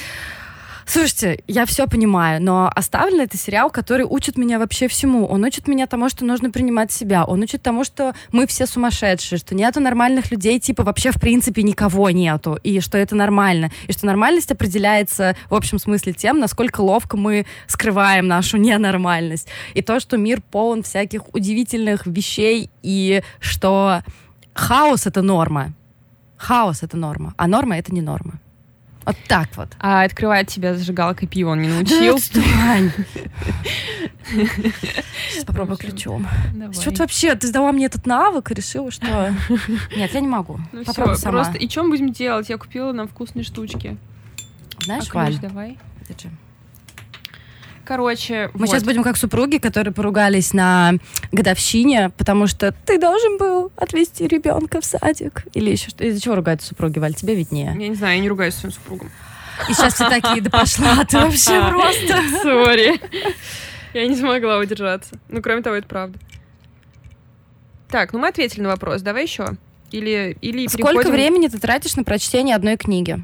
[0.92, 5.24] Слушайте, я все понимаю, но «Оставлен»— это сериал, который учит меня вообще всему.
[5.24, 7.24] Он учит меня тому, что нужно принимать себя.
[7.24, 11.62] Он учит тому, что мы все сумасшедшие, что нету нормальных людей, типа вообще в принципе
[11.62, 13.70] никого нету, и что это нормально.
[13.88, 19.48] И что нормальность определяется в общем смысле тем, насколько ловко мы скрываем нашу ненормальность.
[19.72, 24.02] И то, что мир полон всяких удивительных вещей, и что
[24.52, 25.72] хаос— это норма.
[26.36, 28.41] Хаос— это норма, а норма— это не норма.
[29.04, 29.68] Вот так вот.
[29.78, 32.18] А открывать тебя зажигалкой пива он не научил.
[34.24, 36.26] Сейчас попробую ключом.
[36.72, 39.06] Что ты вообще, ты сдала мне этот навык и решила, что...
[39.96, 40.58] Нет, я не могу.
[40.72, 41.42] Ну Попробуй сама.
[41.42, 41.58] просто...
[41.58, 42.48] И мы будем делать?
[42.48, 43.96] Я купила нам вкусные штучки.
[44.80, 45.78] Знаешь, А Валь, давай.
[46.08, 46.30] держи.
[47.84, 48.68] Короче, Мы вот.
[48.68, 50.94] сейчас будем как супруги, которые поругались на
[51.32, 55.44] годовщине, потому что ты должен был отвезти ребенка в садик.
[55.54, 56.04] Или еще что.
[56.04, 57.14] Из-за чего ругаются супруги, Валь?
[57.14, 57.74] Тебе виднее.
[57.78, 59.10] Я не знаю, я не ругаюсь своим супругом.
[59.68, 62.22] И сейчас все такие, да пошла ты вообще просто.
[62.42, 63.00] Сори.
[63.94, 65.18] Я не смогла удержаться.
[65.28, 66.18] Ну, кроме того, это правда.
[67.88, 69.02] Так, ну мы ответили на вопрос.
[69.02, 69.50] Давай еще.
[69.90, 73.22] Или, или Сколько времени ты тратишь на прочтение одной книги?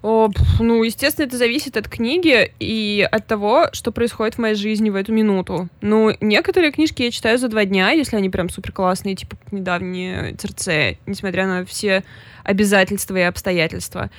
[0.00, 0.28] О,
[0.60, 4.94] ну, естественно, это зависит от книги и от того, что происходит в моей жизни в
[4.94, 5.68] эту минуту.
[5.80, 9.52] Ну, некоторые книжки я читаю за два дня, если они прям супер классные, типа как
[9.52, 12.04] недавние ЦРЦ, несмотря на все
[12.44, 14.10] обязательства и обстоятельства.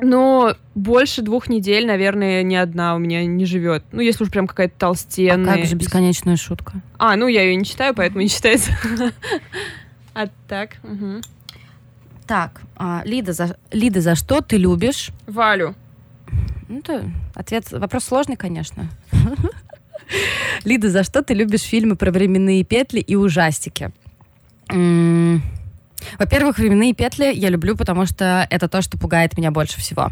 [0.00, 3.84] Но больше двух недель, наверное, ни одна у меня не живет.
[3.92, 5.56] Ну, если уж прям какая-то А толстенная.
[5.58, 6.80] как же бесконечная шутка?
[6.98, 8.72] А, ну я ее не читаю, поэтому не считается.
[10.14, 11.22] А так, мгм.
[12.26, 15.10] Так, а, Лида, за, Лида, за что ты любишь?
[15.26, 15.74] Валю.
[16.68, 18.88] Ну, это ответ, вопрос сложный, конечно.
[20.64, 23.92] Лида, за что ты любишь фильмы про временные петли и ужастики?
[24.68, 30.10] Во-первых, временные петли я люблю, потому что это то, что пугает меня больше всего.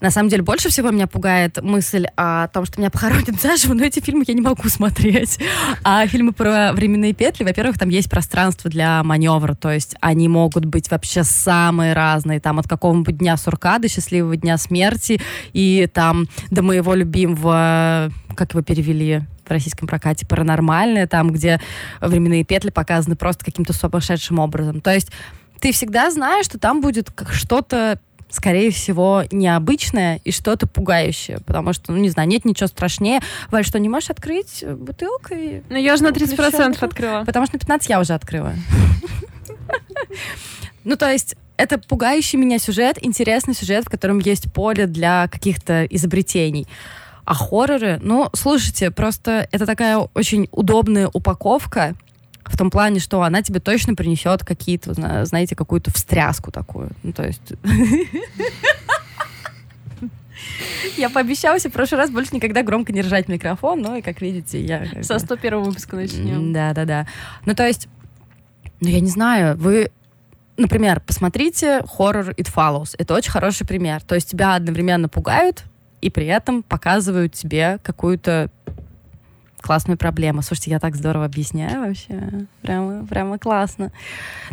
[0.00, 3.84] На самом деле, больше всего меня пугает мысль о том, что меня похоронят заживо, но
[3.84, 5.38] эти фильмы я не могу смотреть.
[5.82, 10.66] А фильмы про временные петли, во-первых, там есть пространство для маневра, то есть они могут
[10.66, 15.20] быть вообще самые разные, там от какого-нибудь дня сурка до счастливого дня смерти,
[15.52, 21.60] и там до моего любимого, как его перевели в российском прокате, паранормальное, там, где
[22.00, 24.80] временные петли показаны просто каким-то сумасшедшим образом.
[24.80, 25.10] То есть
[25.60, 31.38] ты всегда знаешь, что там будет что-то скорее всего, необычное и что-то пугающее.
[31.46, 33.20] Потому что, ну, не знаю, нет ничего страшнее.
[33.50, 35.34] Валь, что, не можешь открыть бутылку?
[35.34, 35.62] И...
[35.68, 36.84] Ну я же на Включай 30% бутылку.
[36.86, 37.24] открыла.
[37.24, 38.54] Потому что на 15 я уже открыла.
[40.84, 45.84] Ну, то есть, это пугающий меня сюжет, интересный сюжет, в котором есть поле для каких-то
[45.86, 46.68] изобретений.
[47.24, 51.96] А хорроры, ну, слушайте, просто это такая очень удобная упаковка,
[52.50, 56.90] в том плане, что она тебе точно принесет какие-то, зна- знаете, какую-то встряску такую.
[57.02, 57.52] Ну, то есть...
[60.96, 64.20] Я пообещала себе в прошлый раз больше никогда громко не ржать микрофон, но, и как
[64.20, 64.86] видите, я...
[65.02, 66.52] Со бы- 101 выпуска начнем.
[66.52, 67.06] Да, да, да.
[67.44, 67.88] Ну, то есть,
[68.80, 69.90] ну, я не знаю, вы,
[70.56, 72.94] например, посмотрите хоррор It Follows.
[72.98, 74.02] Это очень хороший пример.
[74.02, 75.64] То есть тебя одновременно пугают
[76.00, 78.50] и при этом показывают тебе какую-то
[79.66, 80.42] классную проблему.
[80.42, 82.46] Слушайте, я так здорово объясняю вообще.
[82.62, 83.90] Прямо, прямо классно.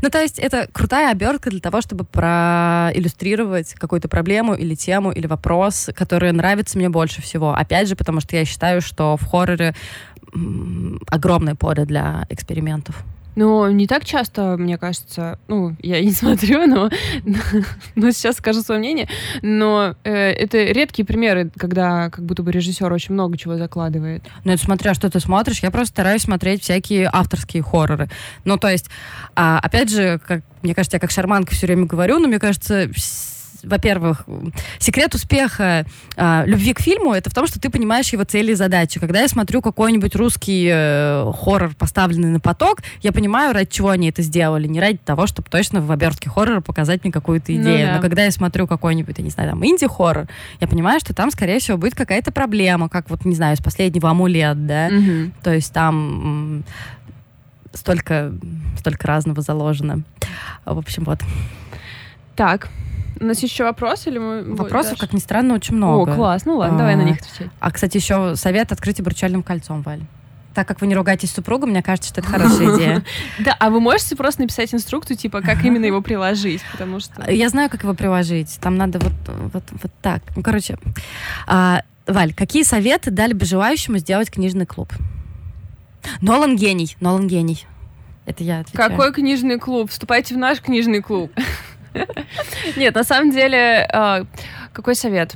[0.01, 5.27] Ну, то есть это крутая обертка для того, чтобы проиллюстрировать какую-то проблему или тему, или
[5.27, 7.53] вопрос, который нравится мне больше всего.
[7.53, 9.75] Опять же, потому что я считаю, что в хорроре
[11.07, 13.03] огромное поле для экспериментов.
[13.35, 16.89] Но не так часто, мне кажется, ну, я не смотрю, но,
[17.95, 19.07] но сейчас скажу свое мнение,
[19.41, 24.23] но э, это редкие примеры, когда как будто бы режиссер очень много чего закладывает.
[24.43, 25.59] Ну, это смотря, что ты смотришь.
[25.59, 28.09] Я просто стараюсь смотреть всякие авторские хорроры.
[28.45, 28.89] Ну, то есть,
[29.35, 32.89] а, опять же, как, мне кажется, я как шарманка все время говорю, но мне кажется,
[33.63, 34.25] во-первых,
[34.79, 38.55] секрет успеха а, любви к фильму это в том, что ты понимаешь его цели и
[38.55, 38.99] задачи.
[38.99, 44.09] Когда я смотрю какой-нибудь русский э, хоррор, поставленный на поток, я понимаю, ради чего они
[44.09, 44.67] это сделали.
[44.67, 47.87] Не ради того, чтобы точно в обертке хоррора показать мне какую-то Ну идею.
[47.87, 47.95] да.
[47.95, 50.27] Но когда я смотрю какой-нибудь, я не знаю, там, инди-хоррор,
[50.59, 54.09] я понимаю, что там, скорее всего, будет какая-то проблема, как вот, не знаю, из последнего
[54.09, 54.89] «Амулет», да?
[54.89, 55.33] Мгм.
[55.43, 56.63] То есть там
[57.73, 58.33] столько,
[58.77, 60.03] столько разного заложено.
[60.65, 61.19] В общем, вот.
[62.35, 62.69] Так,
[63.19, 64.43] у нас еще вопрос или мы...
[64.55, 66.15] Вопросов, как ни странно, очень О, много.
[66.15, 67.51] класс, ну ладно, давай на А, них отвечать.
[67.59, 70.01] А, кстати, еще совет открыть обручальным кольцом, Валь.
[70.53, 73.03] Так как вы не ругаетесь с супругом, мне кажется, что это хорошая идея.
[73.39, 77.29] Да, а вы можете просто написать инструкцию, типа, как именно его приложить, потому что...
[77.31, 78.59] Я знаю, как его приложить.
[78.61, 79.13] Там надо вот,
[79.53, 80.21] вот, вот так.
[80.35, 80.77] Ну, короче,
[81.47, 84.93] а, Валь, какие советы дали бы желающему сделать книжный клуб?
[86.21, 87.65] Нолан гений, Нолан гений.
[88.25, 88.89] Это я отвечаю.
[88.89, 89.89] Какой книжный клуб?
[89.89, 91.31] Вступайте в наш книжный клуб.
[92.75, 94.25] Нет, на самом деле, а,
[94.73, 95.35] какой совет?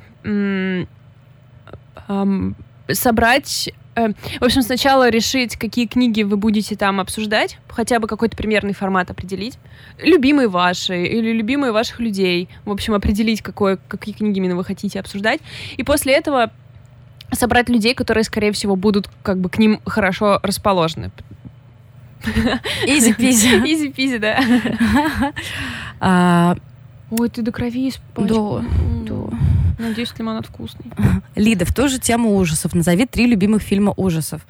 [2.90, 3.70] Собрать...
[3.96, 8.74] э, В общем, сначала решить, какие книги вы будете там обсуждать, хотя бы какой-то примерный
[8.74, 9.58] формат определить.
[10.02, 12.48] Любимые ваши или любимые ваших людей.
[12.64, 15.42] В общем, определить, какой, какие книги именно вы хотите обсуждать.
[15.76, 16.52] И после этого
[17.34, 21.12] собрать людей, которые, скорее всего, будут как бы к ним хорошо расположены.
[22.86, 23.48] Easy-peasy.
[23.66, 24.40] Easy-peasy, да.
[26.00, 26.56] А,
[27.10, 28.64] Ой, ты до крови Да,
[29.08, 29.38] да.
[29.80, 30.86] Надеюсь, лимонад вкусный.
[31.36, 32.76] Лида, в ту же тему ужасов.
[32.76, 34.42] Назови три любимых фильма ужасов.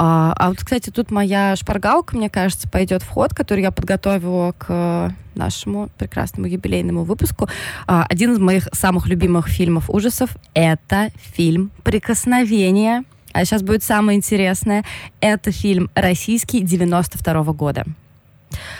[0.00, 4.52] А, а вот, кстати, тут моя шпаргалка, мне кажется, пойдет в ход, который я подготовила
[4.56, 7.48] к нашему прекрасному юбилейному выпуску.
[7.88, 13.02] А, один из моих самых любимых фильмов ужасов— это фильм «Прикосновение».
[13.32, 14.84] А сейчас будет самое интересное.
[15.20, 17.84] Это фильм российский 92 -го года.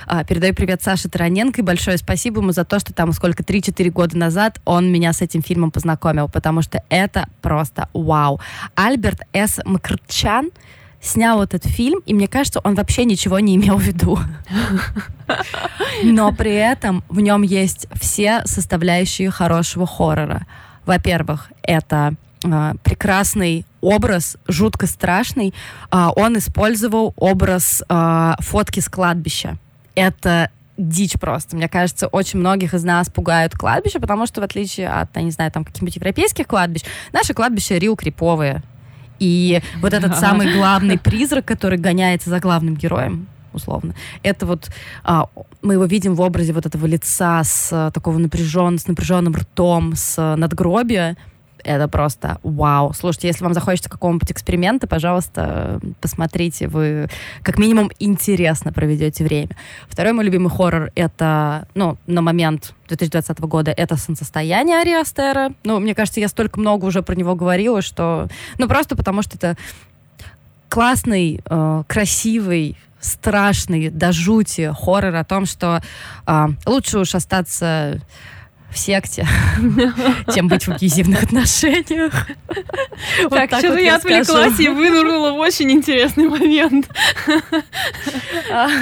[0.06, 3.90] А, передаю привет Саше Тараненко и большое спасибо ему за то, что там сколько, 3-4
[3.90, 8.40] года назад он меня с этим фильмом познакомил, потому что это просто вау.
[8.74, 9.61] Альберт С.
[9.64, 10.50] Мкрчан
[11.00, 14.18] снял этот фильм, и мне кажется, он вообще ничего не имел в виду.
[16.02, 20.46] Но при этом в нем есть все составляющие хорошего хоррора.
[20.87, 25.55] Во-первых, это прекрасный образ, жутко страшный.
[25.90, 29.57] Э, он использовал образ э, фотки с кладбища.
[29.94, 31.57] Это дичь просто.
[31.57, 35.33] Мне кажется, очень многих из нас пугают кладбища, потому что в отличие от, я не
[35.33, 38.62] знаю, там каких-нибудь европейских кладбищ, наши кладбища рил криповые.
[39.18, 43.94] И вот этот самый главный призрак, который гоняется за главным героем, условно.
[44.22, 44.70] Это вот
[45.03, 45.27] а,
[45.62, 49.94] мы его видим в образе вот этого лица с а, такого напряжен, с напряженным ртом,
[49.96, 51.16] с надгробия
[51.68, 52.92] это просто вау.
[52.94, 56.66] Слушайте, если вам захочется какого-нибудь эксперимента, пожалуйста, посмотрите.
[56.66, 57.09] Вы
[57.42, 59.50] как минимум интересно проведете время.
[59.88, 65.52] Второй мой любимый хоррор— это, ну, на момент 2020 года это «Солнцестояние» Ари Астера.
[65.62, 68.28] Ну, мне кажется, я столько много уже про него говорила, что...
[68.57, 69.57] Ну, просто потому что это
[70.70, 75.83] классный, э, красивый, страшный, до жути хоррор о том, что
[76.26, 78.00] э, лучше уж остаться
[78.70, 79.26] в секте,
[80.35, 82.28] чем быть в абьюзивных отношениях.
[83.31, 86.88] Так, что-то я отвлеклась и вынурнула в очень интересный момент.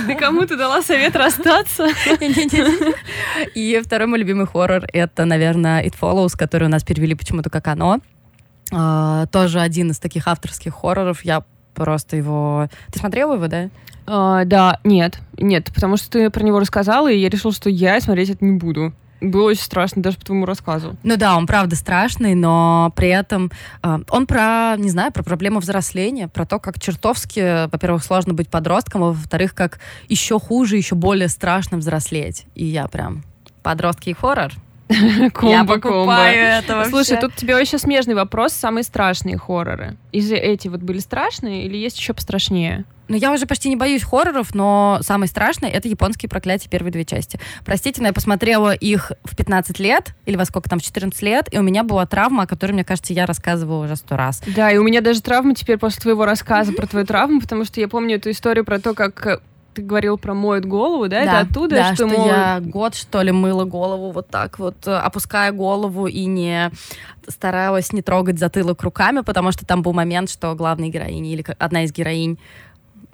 [0.07, 1.89] Ты кому-то дала совет расстаться?
[3.55, 7.69] И второй мой любимый хоррор— это, наверное, It Follows, который у нас перевели почему-то как
[7.69, 8.01] «Оно».
[8.73, 11.25] А, тоже один из таких авторских хорроров.
[11.25, 11.45] Я
[11.75, 12.69] просто его...
[12.93, 13.69] Ты смотрела его, да?
[14.07, 18.01] Uh, да, нет, нет, потому что ты про него рассказала, и я решила, что я
[18.01, 18.93] смотреть это не буду.
[19.21, 20.97] Было очень страшно даже по твоему рассказу.
[21.03, 23.51] Ну да, он правда страшный, но при этом
[23.83, 28.49] э, он про, не знаю, про проблему взросления, про то, как чертовски, во-первых, сложно быть
[28.49, 32.47] подростком, а во-вторых, как еще хуже, еще более страшно взрослеть.
[32.55, 33.25] И я прям
[33.63, 34.53] подростки и хоррор.
[35.43, 36.91] Я покупаю это вообще.
[36.91, 38.53] Слушай, тут тебе вообще смежный вопрос.
[38.53, 39.97] Самые страшные хорроры.
[40.13, 42.85] Из эти вот были страшные или есть еще пострашнее?
[43.09, 47.05] Ну, я уже почти не боюсь хорроров, но самое страшное— это японские проклятия первые две
[47.05, 47.39] части.
[47.65, 51.53] Простите, но я посмотрела их в 15 лет, или во сколько там, в 14 лет,
[51.53, 54.43] и у меня была травма, о которой, мне кажется, я рассказывала уже сто раз.
[54.47, 57.81] Да, и у меня даже травма теперь после твоего рассказа про твою травму, потому что
[57.81, 59.41] я помню эту историю про то, как
[59.77, 61.25] ты говорил про моет голову, да?
[61.25, 62.27] да это оттуда, да, что, что мол...
[62.27, 66.71] я год, что ли, мыла голову вот так вот, э, опуская голову и не
[67.29, 71.85] старалась не трогать затылок руками, потому что там был момент, что главная героиня или одна
[71.85, 72.39] из героинь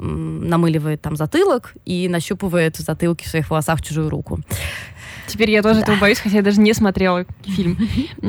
[0.03, 4.41] намыливает там затылок и нащупывает в затылке в своих волосах чужую руку.
[5.27, 5.83] Теперь я тоже да.
[5.83, 7.79] этого боюсь, хотя я даже не смотрела фильм.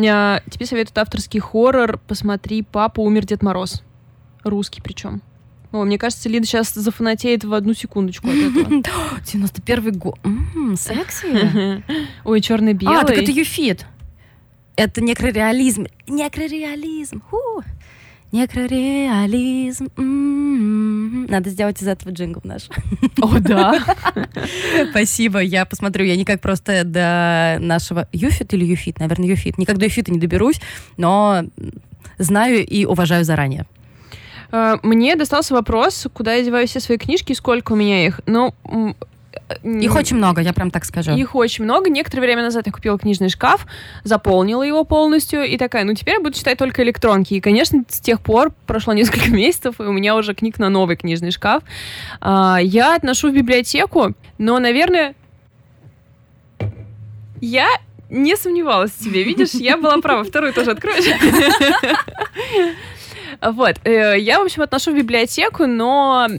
[0.08, 2.00] А, тебе советуют авторский хоррор.
[2.08, 3.84] Посмотри «Папа умер Дед Мороз».
[4.44, 5.22] Русский причем.
[5.72, 8.84] О, мне кажется, Лида сейчас зафанатеет в одну секундочку от этого.
[9.26, 10.20] 91 год.
[10.76, 11.84] Секси.
[12.26, 13.00] Ой, черно-белый.
[13.00, 13.88] А, так это Юфит.
[14.76, 15.88] Это некрореализм.
[16.08, 17.24] Некрореализм.
[17.30, 17.64] Фу.
[18.34, 19.90] Некрореализм.
[19.96, 21.28] М-м-м.
[21.28, 22.64] Надо сделать из этого джингл наш.
[23.22, 23.80] О, да.
[24.90, 26.04] Спасибо, я посмотрю.
[26.04, 29.60] Я никак просто до нашего Юфит или Юфит, наверное, Юфит.
[29.60, 30.60] Никак до Юфита не доберусь,
[30.98, 31.44] но
[32.18, 33.68] знаю и уважаю заранее.
[34.52, 38.20] Э, мне достался вопрос, куда я деваю все свои книжки и сколько у меня их.
[38.26, 38.56] Ну,
[39.64, 41.12] их очень много, я прям так скажу.
[41.12, 41.90] Их очень много.
[41.90, 43.66] Некоторое время назад я купила книжный шкаф,
[44.04, 47.36] заполнила его полностью, и такая, ну теперь я буду читать только электронки.
[47.36, 50.96] И, конечно, с тех пор прошло несколько месяцев, и у меня уже книг на новый
[50.96, 51.64] книжный шкаф.
[52.22, 55.16] А, я отношу в библиотеку, но, наверное,
[57.42, 57.68] я
[58.10, 59.24] не сомневалась в тебе.
[59.24, 60.24] Видишь, я была права.
[60.24, 61.06] Вторую тоже откроешь.
[63.42, 63.76] Вот.
[63.84, 66.30] Э, я, в общем, отношу в библиотеку, но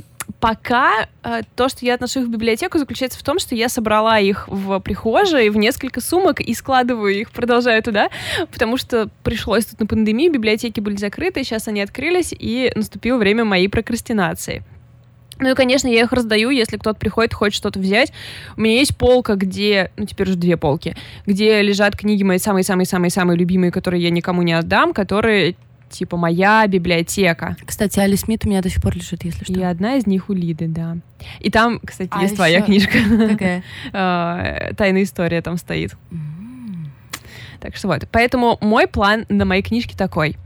[0.45, 4.19] пока э, то, что я отношу их в библиотеку, заключается в том, что я собрала
[4.19, 8.11] их в прихожей в несколько сумок и складываю их, продолжаю туда,
[8.53, 13.47] потому что пришлось тут на пандемии, библиотеки были закрыты, сейчас они открылись, и наступило время
[13.47, 14.63] моей прокрастинации.
[15.39, 18.13] Ну и, конечно, я их раздаю, если кто-то приходит, хочет что-то взять.
[18.59, 23.39] У меня есть полка, где, ну теперь уже две полки, где лежат книги мои самые-самые-самые-самые
[23.39, 25.57] любимые, которые я никому не отдам, которые
[25.91, 27.57] типа моя библиотека.
[27.65, 29.53] Кстати, Али Смит у меня до сих пор лежит, если что.
[29.53, 30.97] И одна из них у Лиды, да.
[31.41, 32.37] И там, кстати, а есть еще...
[32.37, 32.99] твоя книжка.
[33.31, 33.63] Какая?
[33.93, 35.95] А, Тайная история там стоит.
[37.61, 38.07] Так что вот.
[38.11, 40.37] Поэтому мой план на моей книжке такой.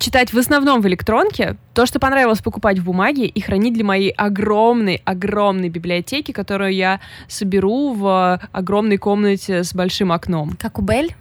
[0.00, 4.10] Читать в основном в электронке, то, что понравилось покупать в бумаге и хранить для моей
[4.10, 10.56] огромной, огромной библиотеки, которую я соберу в огромной комнате с большим окном.
[10.58, 11.14] Как у Бель?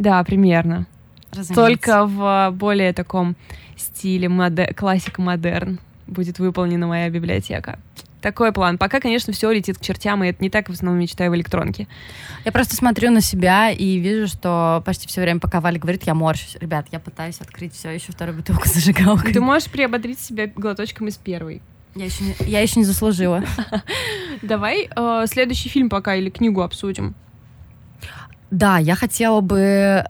[0.00, 0.86] Да, примерно.
[1.32, 1.54] Разумеется.
[1.54, 3.36] Только в более таком
[3.76, 7.78] стиле моде- классика модерн будет выполнена моя библиотека.
[8.20, 8.76] Такой план.
[8.76, 11.36] Пока, конечно, все летит к чертям, и это не так в основном я читаю в
[11.36, 11.88] электронке.
[12.44, 16.14] Я просто смотрю на себя и вижу, что почти все время, пока Валя говорит, я
[16.14, 16.56] морщусь.
[16.60, 19.32] Ребят, я пытаюсь открыть все еще вторую бутылку зажигалкой.
[19.32, 21.62] Ты можешь приободрить себя глоточком из первой.
[21.94, 23.42] Я еще не, я еще не заслужила.
[24.42, 27.14] Давай э, следующий фильм пока или книгу обсудим.
[28.50, 30.04] Да, я хотела бы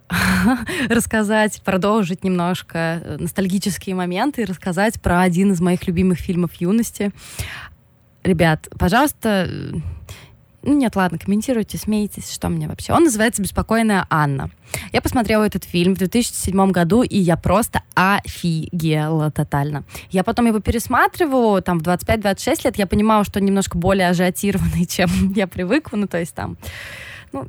[0.89, 7.13] рассказать, продолжить немножко э, ностальгические моменты и рассказать про один из моих любимых фильмов юности.
[8.23, 9.73] Ребят, пожалуйста, э,
[10.63, 12.93] ну нет, ладно, комментируйте, смейтесь, что мне вообще.
[12.93, 14.51] Он называется «Беспокойная Анна».
[14.93, 19.85] Я посмотрела этот фильм в 2007 году, и я просто офигела тотально.
[20.11, 24.87] Я потом его пересматриваю, там, в 25-26 лет, я понимала, что он немножко более ажиотированный,
[24.89, 26.59] чем я привыкла, ну, то есть там,
[27.33, 27.49] ну,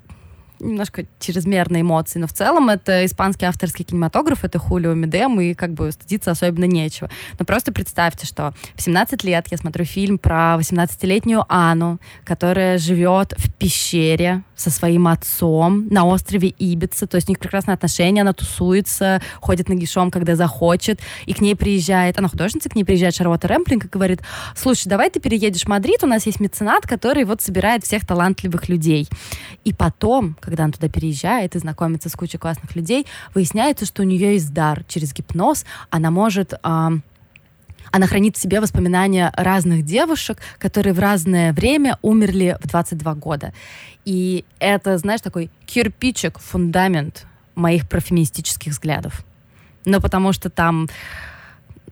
[0.62, 5.74] немножко чрезмерные эмоции, но в целом это испанский авторский кинематограф, это Хулио Медем, и как
[5.74, 7.10] бы стыдиться особенно нечего.
[7.40, 13.34] Но просто представьте, что в 17 лет я смотрю фильм про 18-летнюю Анну, которая живет
[13.38, 18.34] в пещере со своим отцом на острове Ибица, то есть у них прекрасные отношения, она
[18.34, 23.48] тусуется, ходит нагишом, когда захочет, и к ней приезжает, она художница, к ней приезжает Шарлотта
[23.48, 24.22] Рэмплинг и говорит,
[24.56, 28.70] слушай, давай ты переедешь в Мадрид, у нас есть меценат, который вот собирает всех талантливых
[28.70, 29.10] людей.
[29.64, 34.06] И потом, когда она туда переезжает и знакомится с кучей классных людей, выясняется, что у
[34.06, 36.54] нее есть дар через гипноз, она может...
[36.62, 37.04] ам,
[37.92, 43.54] она хранит в себе воспоминания разных девушек, которые в разное время умерли в 22 года.
[44.06, 47.26] И это, знаешь, такой кирпичик, фундамент
[47.56, 49.26] моих профеминистических взглядов.
[49.86, 50.88] Ну, потому что там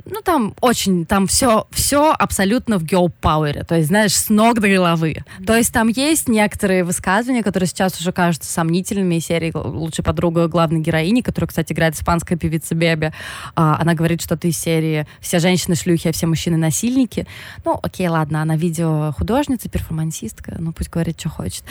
[0.05, 4.67] ну, там очень, там все, все абсолютно в power, то есть, знаешь, с ног до
[4.67, 5.23] головы.
[5.45, 10.47] То есть там есть некоторые высказывания, которые сейчас уже кажутся сомнительными, из серии «Лучшая подруга
[10.47, 13.11] главной героини», которая, кстати, играет испанская певица Беби.
[13.55, 17.27] А, она говорит что-то из серии «Все женщины шлюхи, а все мужчины насильники».
[17.65, 21.63] Ну, окей, ладно, она видеохудожница, перформансистка, ну, пусть говорит, что хочет.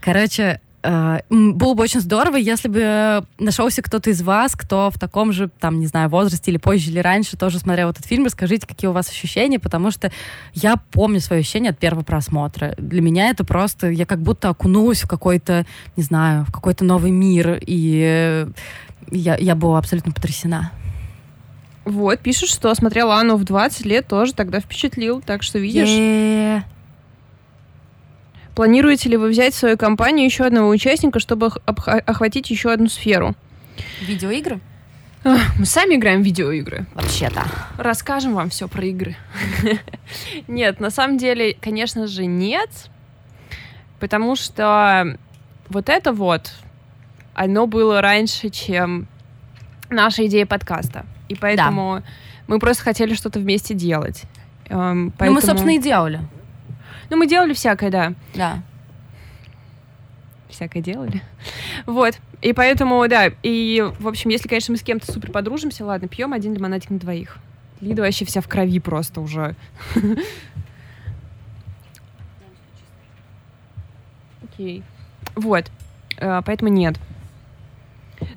[0.00, 5.48] Короче, было бы очень здорово, если бы нашелся кто-то из вас, кто в таком же,
[5.60, 8.24] там, не знаю, возрасте или позже, или раньше тоже смотрел этот фильм.
[8.24, 10.10] Расскажите, какие у вас ощущения, потому что
[10.54, 12.74] я помню свои ощущения от первого просмотра.
[12.78, 15.66] Для меня это просто, я как будто окунулась в какой-то,
[15.96, 18.46] не знаю, в какой-то новый мир, и э,
[19.10, 20.72] я, я была абсолютно потрясена.
[21.84, 25.20] Вот, пишут, что смотрел Анну в 20 лет, тоже тогда впечатлил.
[25.20, 26.64] Так что, видишь, Е-е-е.
[28.54, 33.34] Планируете ли вы взять в свою компанию еще одного участника, чтобы охватить еще одну сферу?
[34.00, 34.60] Видеоигры?
[35.24, 36.86] Мы сами играем в видеоигры.
[36.94, 37.44] Вообще-то.
[37.78, 39.16] Расскажем вам все про игры.
[40.48, 42.70] Нет, на самом деле, конечно же, нет.
[44.00, 45.16] Потому что
[45.68, 46.50] вот это вот,
[47.34, 49.06] оно было раньше, чем
[49.90, 51.06] наша идея подкаста.
[51.28, 52.02] И поэтому
[52.48, 54.24] мы просто хотели что-то вместе делать.
[54.68, 56.20] Эм, Ну, мы, собственно, и делали.
[57.10, 58.14] Ну, мы делали всякое, да.
[58.34, 58.62] Да.
[60.48, 61.22] Всякое делали.
[61.86, 62.18] Вот.
[62.42, 66.32] И поэтому, да, и, в общем, если, конечно, мы с кем-то супер подружимся, ладно, пьем
[66.32, 67.38] один лимонадик на двоих.
[67.80, 69.56] Лида вообще вся в крови просто уже.
[74.44, 74.82] Окей.
[75.34, 75.70] Вот.
[76.18, 76.96] Э, Поэтому нет.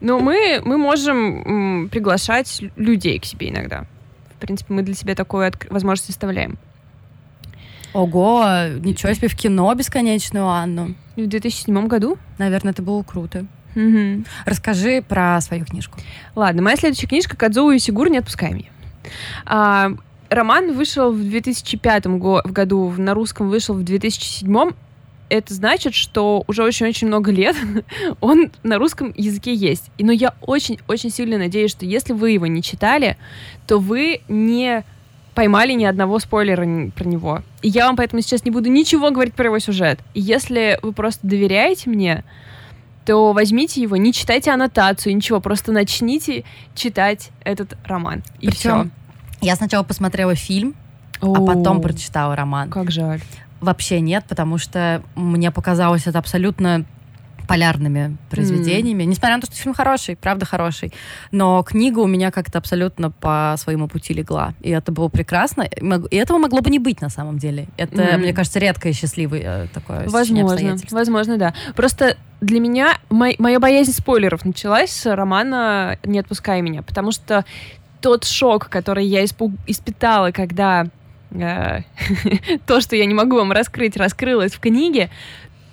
[0.02, 3.86] Но мы, мы можем приглашать людей к себе иногда.
[4.36, 6.58] В принципе, мы для себя такую возможность оставляем.
[7.96, 8.44] Ого,
[8.84, 10.96] ничего себе, в кино бесконечную Анну.
[11.16, 12.18] В 2007 году.
[12.38, 13.46] Наверное, это было круто.
[13.74, 14.26] Мгм.
[14.46, 15.98] Расскажи про свою книжку.
[16.36, 18.10] Ладно, моя следующая книжка «Кадзоу и Сигур.
[18.10, 18.70] Не отпускай меня».
[19.46, 19.92] А,
[20.30, 24.72] роман вышел в 2005 го- в году, на русском вышел в 2007.
[25.30, 27.56] Это значит, что уже очень-очень много лет
[28.20, 29.90] он на русском языке есть.
[29.98, 33.16] И, Но я очень-очень сильно надеюсь, что если вы его не читали,
[33.68, 34.84] то вы не
[35.36, 37.42] поймали ни одного спойлера про него.
[37.62, 40.00] И я вам поэтому сейчас не буду ничего говорить про его сюжет.
[40.14, 42.24] И если вы просто доверяете мне,
[43.06, 46.44] то возьмите его, не читайте аннотацию, ничего, просто начните
[46.74, 48.24] читать этот роман.
[48.40, 48.92] И Причем
[49.40, 49.46] все.
[49.46, 50.74] Я сначала посмотрела фильм,
[51.22, 52.70] а потом прочитала роман.
[52.70, 53.22] Как жаль.
[53.62, 56.86] Вообще нет, потому что мне показалось это абсолютно
[57.48, 59.04] полярными произведениями.
[59.04, 60.94] Несмотря на то, что фильм хороший, правда хороший.
[61.32, 64.54] Но книга у меня как-то абсолютно по своему пути легла.
[64.62, 65.64] И это было прекрасно.
[65.64, 67.68] И этого могло бы не быть на самом деле.
[67.78, 68.22] Это, Мгм.
[68.22, 71.54] мне кажется, редкое счастливое э, такое Возможно, возможно, да.
[71.76, 77.46] Просто для меня мой, моя боязнь спойлеров началась с романа «Не отпускай меня», потому что
[78.02, 79.54] тот шок, который я испуг...
[79.68, 80.88] испытала, когда
[81.32, 81.80] э,
[82.68, 85.10] то, что я не могу вам раскрыть, раскрылось в книге,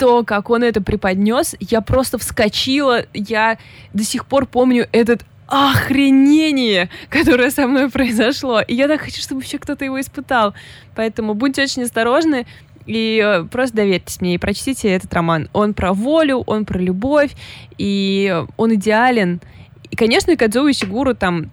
[0.03, 3.57] то, как он это преподнес, я просто вскочила, я
[3.93, 8.61] до сих пор помню этот охренение, которое со мной произошло.
[8.63, 10.55] И я так хочу, чтобы еще кто-то его испытал.
[10.97, 12.47] Поэтому будьте очень осторожны.
[12.85, 15.49] И э, просто доверьтесь мне и прочтите этот роман.
[15.53, 17.31] Он про волю, он про любовь,
[17.79, 19.41] и он идеален.
[19.89, 21.53] И, конечно, Кадзоу Сигуру там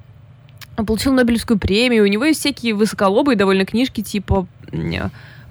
[0.75, 2.03] получил Нобелевскую премию.
[2.03, 4.47] У него есть всякие высоколобые довольно книжки, типа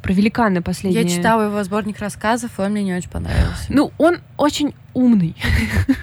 [0.02, 1.02] про великаны последние.
[1.02, 3.66] Я читала его сборник рассказов, и он мне не очень понравился.
[3.68, 5.36] Ну, он очень умный.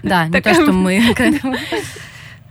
[0.03, 1.01] Да, не то, что мы.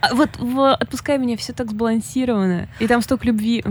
[0.05, 3.65] А вот в «Отпускай меня» все так сбалансировано, и там столько любви.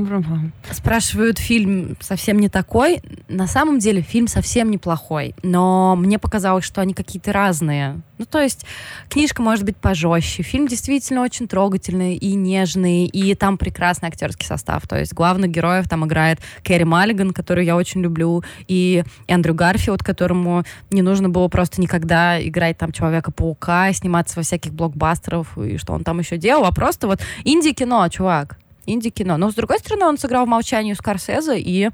[0.71, 3.01] Спрашивают, фильм совсем не такой.
[3.27, 8.01] На самом деле фильм совсем неплохой, но мне показалось, что они какие-то разные.
[8.17, 8.65] Ну, то есть
[9.09, 10.43] книжка может быть пожестче.
[10.43, 14.87] Фильм действительно очень трогательный и нежный, и там прекрасный актерский состав.
[14.87, 20.03] То есть главных героев там играет Кэрри Маллиган, которую я очень люблю, и Эндрю Гарфилд,
[20.03, 25.93] которому не нужно было просто никогда играть там Человека-паука, сниматься во всяких блокбастеров, и что
[25.93, 28.57] он там еще делал, а просто вот инди-кино, чувак.
[28.85, 29.37] Инди-кино.
[29.37, 31.89] Но, с другой стороны, он сыграл в «Молчании» Скорсезе, и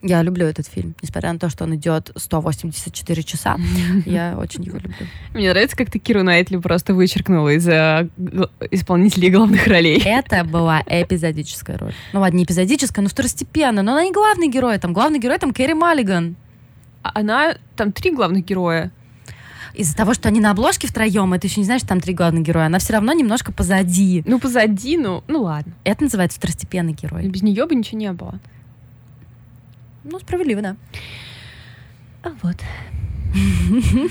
[0.00, 3.58] я люблю этот фильм, несмотря на то, что он идет 184 часа.
[4.06, 5.06] Я очень его люблю.
[5.34, 8.08] Мне нравится, как ты Киру Найтли просто вычеркнула из э,
[8.70, 10.00] исполнителей главных ролей.
[10.04, 11.94] Это была эпизодическая роль.
[12.12, 13.82] Ну ладно, не эпизодическая, но второстепенная.
[13.82, 14.78] Но она не главный герой.
[14.78, 16.36] Там главный герой там Кэрри Маллиган.
[17.02, 17.56] А она...
[17.74, 18.92] Там три главных героя
[19.78, 22.42] из-за того, что они на обложке втроем, это еще не значит, что там три главных
[22.42, 22.66] героя.
[22.66, 24.24] Она все равно немножко позади.
[24.26, 25.72] Ну, позади, ну, ну ладно.
[25.84, 27.28] Это называется второстепенный герой.
[27.28, 28.40] Без нее бы ничего не было.
[30.02, 30.76] Ну, справедливо, да.
[32.22, 32.56] А вот.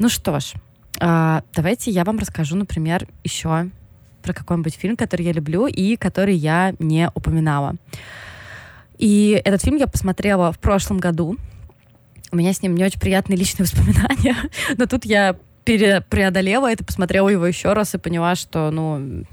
[0.00, 0.52] Ну что ж,
[1.00, 3.68] а, давайте я вам расскажу, например, еще
[4.22, 7.74] про какой-нибудь фильм, который я люблю и который я не упоминала.
[8.96, 11.36] И этот фильм я посмотрела в прошлом году.
[12.30, 14.36] У меня с ним не очень приятные личные воспоминания,
[14.76, 19.24] но тут я преодолела это, посмотрела его еще раз и поняла, что, ну,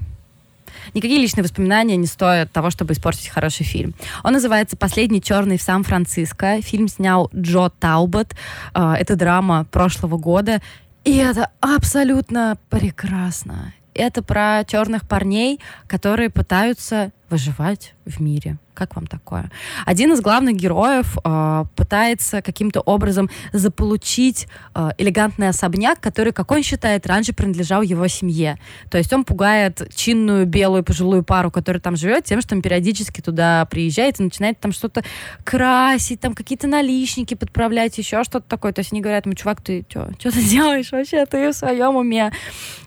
[0.94, 3.94] Никакие личные воспоминания не стоят того, чтобы испортить хороший фильм.
[4.22, 6.60] Он называется «Последний черный в Сан-Франциско».
[6.62, 8.36] Фильм снял Джо Таубот.
[8.72, 10.62] А, это драма прошлого года.
[11.04, 13.72] И это абсолютно прекрасно.
[13.94, 18.58] Это про черных парней, которые пытаются выживать в мире.
[18.74, 19.50] Как вам такое?
[19.86, 26.62] Один из главных героев э, пытается каким-то образом заполучить э, элегантный особняк, который, как он
[26.62, 28.58] считает, раньше принадлежал его семье.
[28.90, 33.22] То есть он пугает чинную белую пожилую пару, которая там живет, тем, что он периодически
[33.22, 35.02] туда приезжает и начинает там что-то
[35.42, 38.72] красить, там какие-то наличники подправлять, еще что-то такое.
[38.74, 41.24] То есть они говорят ему, чувак, ты что ты делаешь вообще?
[41.24, 42.30] Ты в своем уме?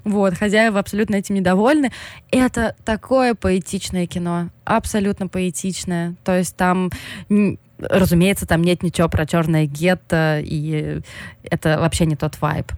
[0.04, 1.92] Вот, хозяева абсолютно этим недовольны.
[2.30, 4.29] Это такое поэтичное кино
[4.66, 6.16] абсолютно поэтичная.
[6.24, 6.90] То есть там
[7.80, 11.02] разумеется, там нет ничего про черное гетто, и
[11.44, 12.72] это вообще не тот вайб.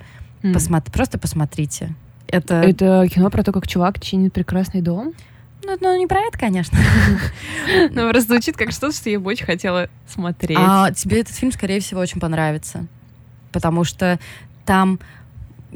[0.44, 0.54] Mm.
[0.54, 1.96] Посмотри, просто посмотрите.
[2.28, 2.56] Это...
[2.56, 5.14] это кино про то, как чувак чинит прекрасный дом?
[5.64, 6.78] Ну, ну не про это, конечно.
[7.92, 10.58] Ну, просто звучит как что-то, что я бы очень хотела смотреть.
[10.60, 12.88] А тебе этот фильм, скорее всего, очень понравится.
[13.52, 14.20] Потому что
[14.66, 15.00] там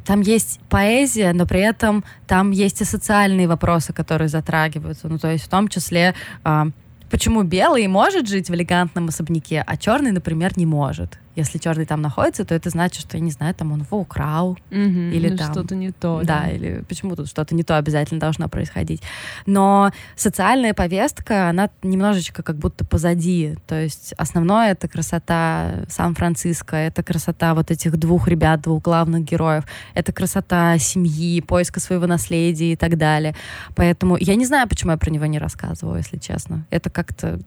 [0.03, 5.07] там есть поэзия, но при этом там есть и социальные вопросы, которые затрагиваются.
[5.07, 6.63] Ну, то есть в том числе, э,
[7.09, 12.01] почему белый может жить в элегантном особняке, а черный, например, не может если черный там
[12.01, 14.51] находится, то это значит, что, я не знаю, там он его украл.
[14.71, 15.51] Угу, или ну, там...
[15.51, 16.21] Что-то не то.
[16.23, 19.01] Да, да, или почему тут что-то не то обязательно должно происходить.
[19.45, 23.57] Но социальная повестка, она немножечко как будто позади.
[23.67, 29.65] То есть основное— это красота Сан-Франциско, это красота вот этих двух ребят, двух главных героев,
[29.93, 33.35] это красота семьи, поиска своего наследия и так далее.
[33.75, 36.65] Поэтому я не знаю, почему я про него не рассказываю, если честно.
[36.69, 37.39] Это как-то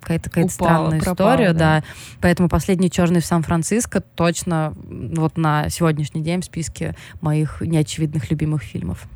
[0.00, 1.80] какая-то какая странная пропала, история, да.
[1.80, 1.84] да.
[2.20, 8.62] Поэтому последний черный в Сан-Франциско точно вот на сегодняшний день в списке моих неочевидных любимых
[8.62, 9.06] фильмов.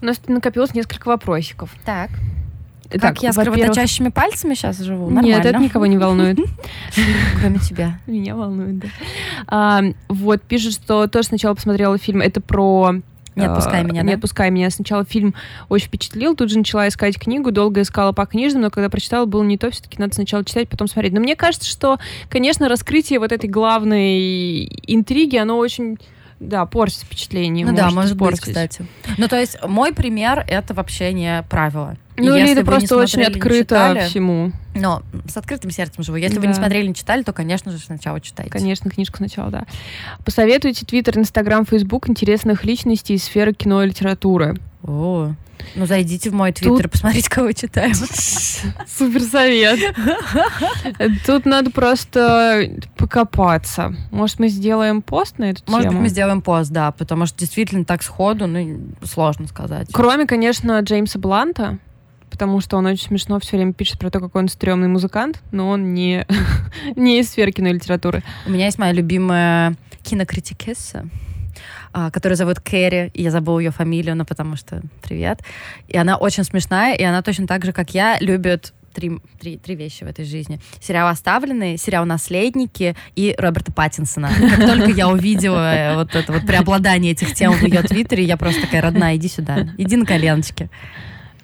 [0.00, 1.74] У нас накопилось несколько вопросиков.
[1.84, 2.10] Так.
[2.90, 5.10] Так, как я с кровоточащими пальцами сейчас живу?
[5.10, 5.26] Нормально.
[5.26, 6.38] Нет, это никого не волнует.
[7.40, 7.98] Кроме тебя.
[8.06, 8.88] Меня волнует, да.
[9.46, 12.22] А, вот, пишет, что тоже сначала посмотрела фильм.
[12.22, 12.94] Это про
[13.38, 14.70] не отпускай меня, Не отпускай меня.
[14.70, 15.34] Сначала фильм
[15.68, 19.42] очень впечатлил, тут же начала искать книгу, долго искала по книжным, но когда прочитала, было
[19.42, 21.12] не то, все-таки надо сначала читать, потом смотреть.
[21.12, 25.98] Но мне кажется, что, конечно, раскрытие вот этой главной интриги, оно очень
[26.40, 27.66] да, портит впечатление.
[27.66, 28.40] Ну да, может испортить.
[28.40, 28.86] быть, кстати.
[29.16, 31.96] Ну, то есть, мой пример— это вообще не правило.
[32.16, 34.52] Ну, или это просто очень открыто читали, всему.
[34.74, 36.16] Но с открытым сердцем живу.
[36.16, 36.40] Если да.
[36.40, 38.50] вы не смотрели, не читали, то, конечно же, сначала читайте.
[38.50, 39.64] Конечно, книжку сначала, да.
[40.24, 44.58] Посоветуйте Твиттер, Инстаграм, Фейсбук интересных личностей из сферы кино и литературы.
[44.82, 45.32] О,
[45.74, 46.92] ну зайдите в мой твиттер, Тут...
[46.92, 47.94] посмотрите, кого читаю.
[48.86, 49.94] Супер совет.
[51.26, 53.94] Тут надо просто покопаться.
[54.10, 55.76] Может, мы сделаем пост на эту тему?
[55.76, 59.88] Может быть, мы сделаем пост, да, потому что действительно так сходу, ну, сложно сказать.
[59.92, 61.78] Кроме, конечно, Джеймса Бланта,
[62.30, 65.70] потому что он очень смешно все время пишет про то, какой он стрёмный музыкант, но
[65.70, 66.26] он не,
[66.96, 68.22] не из сферы литературы.
[68.46, 71.08] У меня есть моя любимая кинокритикесса,
[71.92, 75.40] которую зовут Кэрри, я забыла ее фамилию, но потому что привет.
[75.88, 79.74] И она очень смешная, и она точно так же, как я, любит три, три, три
[79.76, 80.60] вещи в этой жизни.
[80.80, 84.28] Сериал «Оставленные», сериал «Наследники» и Роберта Паттинсона.
[84.28, 88.36] Как только я увидела э, вот это вот преобладание этих тем в ее твиттере, я
[88.36, 90.68] просто такая, родная, иди сюда, иди на коленочки.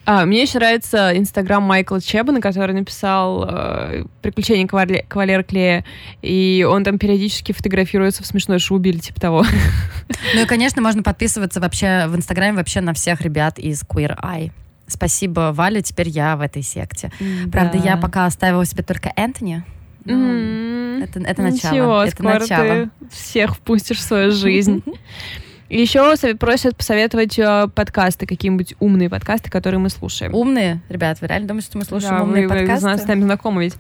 [0.07, 5.85] А, мне еще нравится инстаграм Майкла Чебана, который написал э, «Приключения кавале- кавалера Клея»,
[6.21, 9.45] и он там периодически фотографируется в смешной шубе или типа того.
[10.35, 14.53] Ну и, конечно, можно подписываться вообще в инстаграме вообще на всех ребят из Queer Eye.
[14.87, 17.11] Спасибо, Валя, теперь я в этой секте.
[17.19, 17.51] Да.
[17.51, 19.65] Правда, я пока оставила себе только Энтони.
[20.05, 21.05] Mm-hmm.
[21.05, 21.73] Это, это начало.
[21.73, 22.67] Ничего, это скоро начало.
[22.67, 24.83] ты всех впустишь в свою жизнь.
[25.75, 30.33] Еще просят посоветовать э, подкасты, какие-нибудь умные подкасты, которые мы слушаем.
[30.33, 30.81] Умные?
[30.89, 32.89] Ребят, вы реально думаете, что мы слушаем да, умные вы, подкасты?
[32.89, 33.75] Вы с нами знакомы ведь.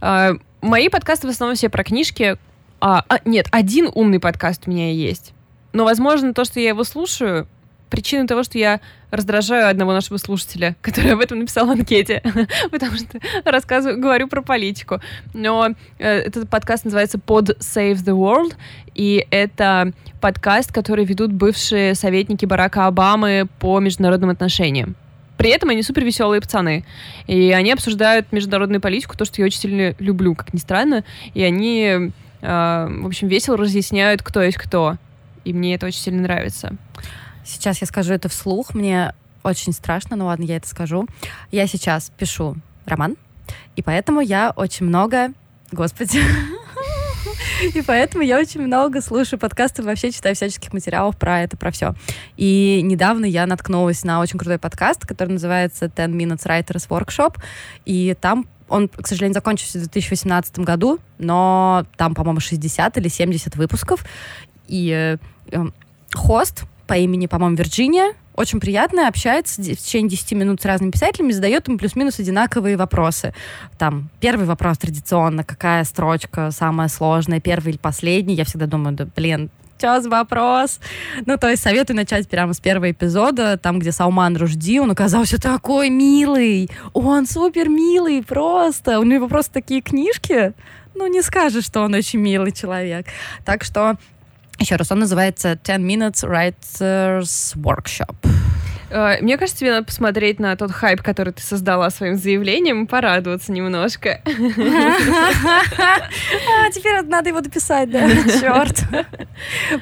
[0.00, 2.36] Э, мои подкасты в основном все про книжки.
[2.80, 5.32] А, а, нет, один умный подкаст у меня есть.
[5.72, 7.48] Но, возможно, то, что я его слушаю,
[7.90, 8.80] причина того, что я
[9.10, 12.22] раздражаю одного нашего слушателя, который об этом написал в анкете,
[12.70, 15.00] потому что рассказываю, говорю про политику.
[15.34, 18.54] Но э, этот подкаст называется Pod Save the World,
[18.94, 24.96] и это подкаст, который ведут бывшие советники Барака Обамы по международным отношениям.
[25.36, 26.84] При этом они супер веселые пацаны.
[27.26, 31.02] И они обсуждают международную политику, то, что я очень сильно люблю, как ни странно.
[31.32, 32.12] И они,
[32.42, 34.98] э, в общем, весело разъясняют, кто есть кто.
[35.46, 36.74] И мне это очень сильно нравится.
[37.44, 38.74] Сейчас я скажу это вслух.
[38.74, 41.06] Мне очень страшно, но ладно, я это скажу.
[41.50, 43.16] Я сейчас пишу роман,
[43.76, 45.32] и поэтому я очень много...
[45.72, 46.20] Господи.
[47.74, 51.94] И поэтому я очень много слушаю подкастов, вообще читаю всяческих материалов про это, про все.
[52.36, 57.36] И недавно я наткнулась на очень крутой подкаст, который называется Ten Minutes Writers Workshop.
[57.84, 63.56] И там он, к сожалению, закончился в 2018 году, но там, по-моему, 60 или 70
[63.56, 64.04] выпусков.
[64.66, 65.18] И э,
[65.52, 65.64] э,
[66.14, 71.30] хост по имени, по-моему, Вирджиния, очень приятная, общается в течение 10 минут с разными писателями,
[71.30, 73.32] задает им плюс-минус одинаковые вопросы.
[73.78, 78.34] Там, первый вопрос традиционно, какая строчка самая сложная, первый или последний.
[78.34, 80.80] Я всегда думаю, да, блин, сейчас вопрос.
[81.26, 85.40] Ну, то есть советую начать прямо с первого эпизода, там, где Салман Ружди, он оказался
[85.40, 90.54] такой милый, он супер милый просто, у него просто такие книжки,
[90.96, 93.06] ну, не скажешь, что он очень милый человек.
[93.44, 93.96] Так что
[94.60, 98.16] еще раз, он называется 10 Minutes Writers Workshop.
[98.90, 102.86] Э, мне кажется, тебе надо посмотреть на тот хайп, который ты создала своим заявлением, и
[102.86, 104.20] порадоваться немножко.
[106.62, 108.08] А, теперь надо его дописать, да?
[108.40, 108.84] Черт.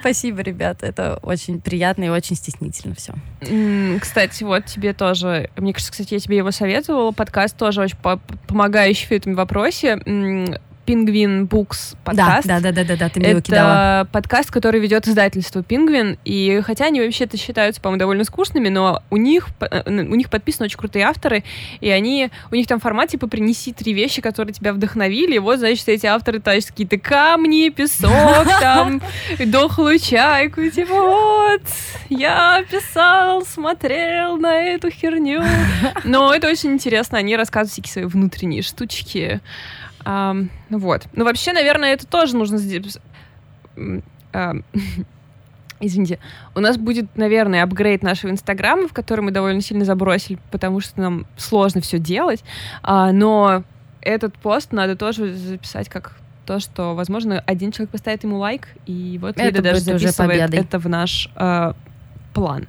[0.00, 0.86] Спасибо, ребята.
[0.86, 3.14] Это очень приятно и очень стеснительно все.
[4.00, 7.96] Кстати, вот тебе тоже, мне кажется, кстати, я тебе его советовала, подкаст тоже очень
[8.46, 10.00] помогающий в этом вопросе
[10.88, 12.48] Пингвин Букс подкаст.
[12.48, 14.08] Да, да, да, да, да, ты мне Это кидала.
[14.10, 19.18] подкаст, который ведет издательство Пингвин, и хотя они вообще-то считаются, по-моему, довольно скучными, но у
[19.18, 21.44] них, э, у них подписаны очень крутые авторы,
[21.82, 25.58] и они, у них там формат, типа, принеси три вещи, которые тебя вдохновили, и вот,
[25.58, 29.02] значит, эти авторы тащат какие-то камни, песок, там,
[29.38, 31.62] дохлую чайку, типа, вот,
[32.08, 35.42] я писал, смотрел на эту херню.
[36.04, 39.42] Но это очень интересно, они рассказывают всякие свои внутренние штучки,
[40.10, 40.34] а,
[40.70, 41.06] вот.
[41.12, 42.58] Ну, вообще, наверное, это тоже нужно.
[44.32, 44.54] А,
[45.80, 46.18] извините,
[46.54, 50.98] у нас будет, наверное, апгрейд нашего Инстаграма, в который мы довольно сильно забросили, потому что
[50.98, 52.42] нам сложно все делать.
[52.82, 53.64] А, но
[54.00, 59.18] этот пост надо тоже записать как то, что, возможно, один человек поставит ему лайк, и
[59.20, 61.74] вот это даже записывает это в наш э,
[62.38, 62.66] план.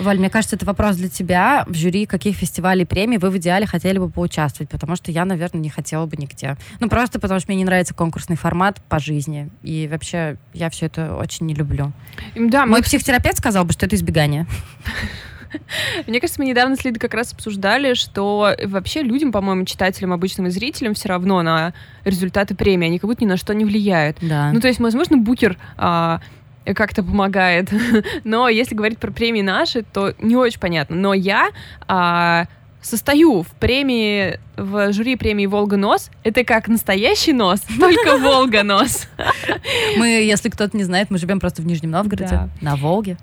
[0.00, 1.64] Валь, мне кажется, это вопрос для тебя.
[1.68, 4.68] В жюри каких фестивалей премий вы в идеале хотели бы поучаствовать?
[4.68, 6.56] Потому что я, наверное, не хотела бы нигде.
[6.80, 9.48] Ну, просто потому что мне не нравится конкурсный формат по жизни.
[9.62, 11.92] И вообще я все это очень не люблю.
[12.34, 12.82] Да, Мой мы...
[12.82, 14.46] психотерапевт сказал бы, что это избегание.
[16.06, 20.46] Мне кажется, мы недавно с Лидой как раз обсуждали, что вообще людям, по-моему, читателям, обычным
[20.46, 24.16] и зрителям все равно на результаты премии, они как будто ни на что не влияют.
[24.20, 24.50] Да.
[24.52, 26.20] Ну, то есть, возможно, Букер а,
[26.64, 27.70] как-то помогает.
[28.24, 30.96] Но если говорить про премии наши, то не очень понятно.
[30.96, 31.50] Но я
[31.88, 32.46] а,
[32.82, 36.10] состою в премии, в жюри премии «Волга нос».
[36.24, 39.08] Это как настоящий нос, только «Волга нос».
[39.96, 42.48] Мы, если кто-то не знает, мы живем просто в Нижнем Новгороде, да.
[42.60, 43.16] на Волге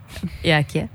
[0.44, 0.90] и Оке.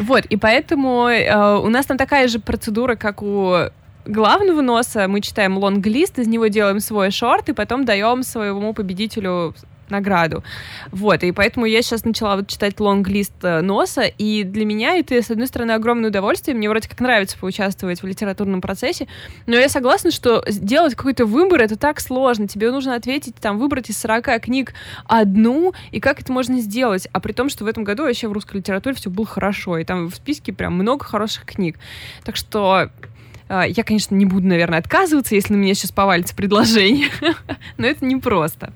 [0.00, 3.68] Вот, и поэтому э, у нас там такая же процедура, как у
[4.04, 9.54] главного носа мы читаем лонг-лист, из него делаем свой шорт, и потом даем своему победителю
[9.92, 10.42] награду.
[10.90, 15.14] Вот, и поэтому я сейчас начала вот читать лонг-лист э, носа, и для меня это,
[15.22, 19.06] с одной стороны, огромное удовольствие, мне вроде как нравится поучаствовать в литературном процессе,
[19.46, 23.90] но я согласна, что сделать какой-то выбор— это так сложно, тебе нужно ответить, там, выбрать
[23.90, 24.74] из 40 книг
[25.06, 28.32] одну, и как это можно сделать, а при том, что в этом году вообще в
[28.32, 31.78] русской литературе все было хорошо, и там в списке прям много хороших книг.
[32.24, 32.88] Так что
[33.48, 37.08] э, я, конечно, не буду, наверное, отказываться, если на меня сейчас повалится предложение,
[37.76, 38.72] но это непросто.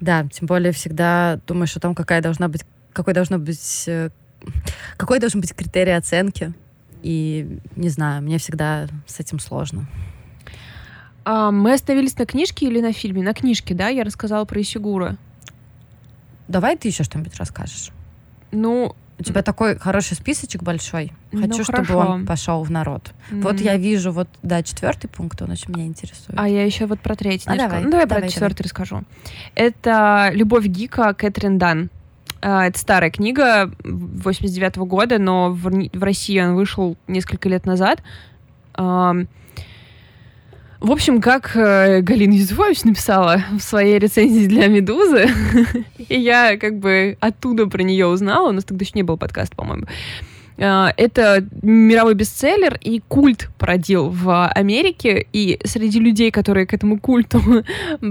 [0.00, 4.10] Да, тем более всегда думаешь о том, какая должна быть, какой должно быть, э,
[4.96, 6.52] какой должен быть критерий оценки.
[7.02, 9.86] И не знаю, мне всегда с этим сложно.
[11.24, 13.22] А, мы остановились на книжке или на фильме?
[13.22, 13.88] На книжке, да?
[13.88, 15.16] Я рассказала про Исигура.
[16.48, 17.90] Давай ты еще что-нибудь расскажешь.
[18.50, 21.12] Ну, у тебя такой хороший списочек большой.
[21.32, 23.12] Ну, Хочу, ну, чтобы он пошел в народ.
[23.30, 23.42] Mm-hmm.
[23.42, 26.38] Вот я вижу, вот, да, четвертый пункт, он очень меня интересует.
[26.38, 27.48] А я еще вот про третий.
[27.48, 29.02] А давай, ну, давай, давай про четвертый расскажу.
[29.54, 31.90] Это «Любовь Гика» Кэтрин Дан.
[32.40, 37.66] А, это старая книга 89 -го года, но в, в России он вышел несколько лет
[37.66, 38.02] назад.
[40.80, 45.28] В общем, как э, Галина Юзефович написала в своей рецензии для «Медузы»,
[46.08, 49.56] и я как бы оттуда про нее узнала, у нас тогда еще не был подкаст,
[49.56, 49.86] по-моему,
[50.58, 57.40] это мировой бестселлер, и культ породил в Америке, и среди людей, которые к этому культу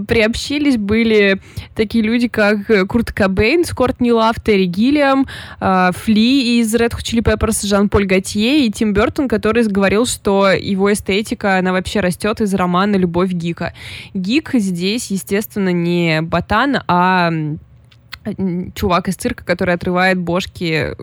[0.08, 1.42] приобщились, были
[1.76, 5.28] такие люди, как Курт Кобейн, Скортни Лав, Терри Гиллиам,
[5.60, 10.50] э, Фли из Red Hot Chili Peppers, Жан-Поль Готье и Тим Бертон, который говорил, что
[10.50, 13.74] его эстетика, она вообще растет из романа «Любовь Гика».
[14.14, 17.32] Гик здесь, естественно, не ботан, а
[18.74, 20.96] чувак из цирка, который отрывает бошки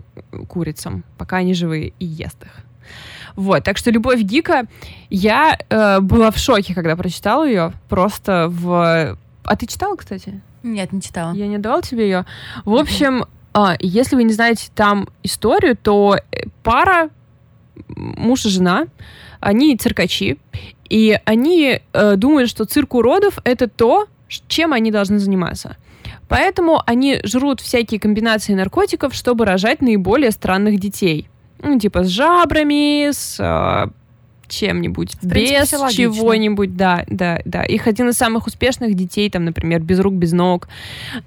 [0.47, 2.51] курицам, пока они живые, и ест их.
[3.35, 4.65] Вот, так что «Любовь Гика»,
[5.09, 9.17] я э, была в шоке, когда прочитала ее, просто в...
[9.43, 10.41] А ты читала, кстати?
[10.63, 11.33] Нет, не читала.
[11.33, 12.25] Я не давала тебе ее.
[12.63, 17.09] В общем, э, если вы не знаете там историю, то э, пара,
[17.87, 18.87] муж и жена,
[19.41, 20.37] они циркачи,
[20.89, 24.07] и они э, думают, что цирк уродов— это то,
[24.47, 25.77] чем они должны заниматься.
[26.27, 31.27] Поэтому они жрут всякие комбинации наркотиков, чтобы рожать наиболее странных детей.
[31.59, 33.89] Ну, типа с жабрами, с э,
[34.47, 37.63] чем-нибудь, без чего-нибудь, да, да, да.
[37.63, 40.67] Их один из самых успешных детей, там, например, без рук, без ног.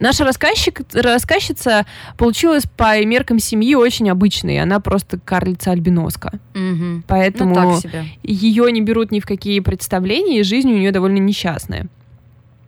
[0.00, 1.86] Наша рассказчик, рассказчица
[2.16, 4.60] получилась по меркам семьи очень обычной.
[4.60, 6.38] Она просто карлица-альбиноска.
[6.54, 7.02] Угу.
[7.06, 7.80] Поэтому ну,
[8.22, 11.88] ее не берут ни в какие представления, и жизнь у нее довольно несчастная.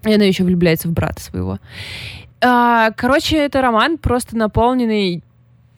[0.04, 1.58] И она еще влюбляется в брата своего.
[2.43, 5.22] А, короче, это роман просто наполненный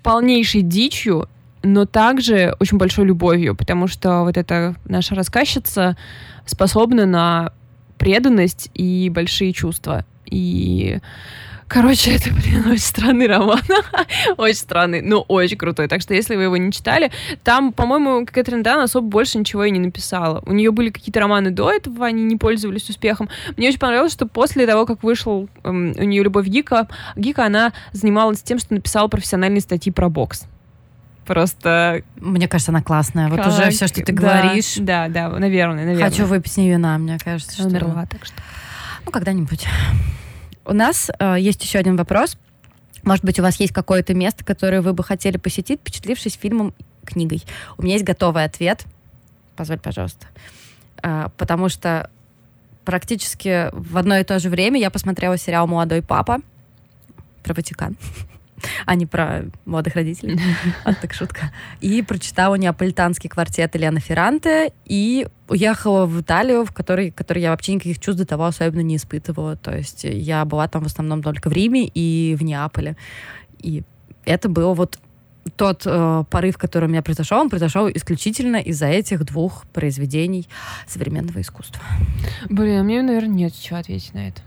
[0.03, 1.29] полнейшей дичью,
[1.63, 5.97] но также очень большой любовью, потому что вот эта наша рассказчица
[6.47, 7.53] способна на
[7.99, 10.05] преданность и большие чувства.
[10.27, 10.99] И
[11.69, 13.61] Короче, это, блин, очень странный роман.
[14.37, 15.89] очень странный, но очень крутой.
[15.89, 17.11] Так что, если вы его не читали,
[17.45, 20.43] там, по-моему, Кэтрин Дан особо больше ничего и не написала.
[20.47, 23.29] У нее были какие-то романы до этого, они не пользовались успехом.
[23.57, 27.73] Мне очень понравилось, что после того, как вышел эм, у нее «Любовь Гика», Гика, она
[27.93, 30.47] занималась тем, что написала профессиональные статьи про бокс.
[31.25, 32.03] Просто...
[32.17, 33.29] Мне кажется, она классная.
[33.29, 34.75] Вот уже все, что ты да, говоришь.
[34.79, 36.11] Да, да, наверное, наверное.
[36.11, 37.55] Хочу выпить с нее вина, мне кажется.
[37.55, 37.69] Что...
[37.69, 38.35] Умерла, так что...
[39.05, 39.67] Ну, когда-нибудь.
[40.65, 42.37] У нас э, есть еще один вопрос.
[43.03, 47.43] Может быть, у вас есть какое-то место, которое вы бы хотели посетить, впечатлившись фильмом, книгой?
[47.79, 48.85] У меня есть готовый ответ.
[49.57, 50.27] Позволь, пожалуйста.
[51.03, 52.11] Э, потому что
[52.85, 56.39] практически в одно и то же время я посмотрела сериал «Молодой папа»
[57.43, 57.97] про Ватикан
[58.87, 60.39] а не про молодых родителей.
[60.85, 61.53] А так шутка.
[61.81, 67.51] И прочитала неаполитанский квартет Елена Ферранте и уехала в Италию, в которой, в которой я
[67.51, 69.57] вообще никаких чувств до того особенно не испытывала.
[69.57, 72.97] То есть я была там в основном только в Риме и в Неаполе.
[73.59, 73.83] И
[74.25, 74.99] это было вот
[75.57, 80.49] тот э, порыв, который у меня произошел, он произошел исключительно из-за этих двух произведений
[80.87, 81.83] современного искусства.
[82.49, 84.43] Блин, а мне, наверное, нет чего ответить на это.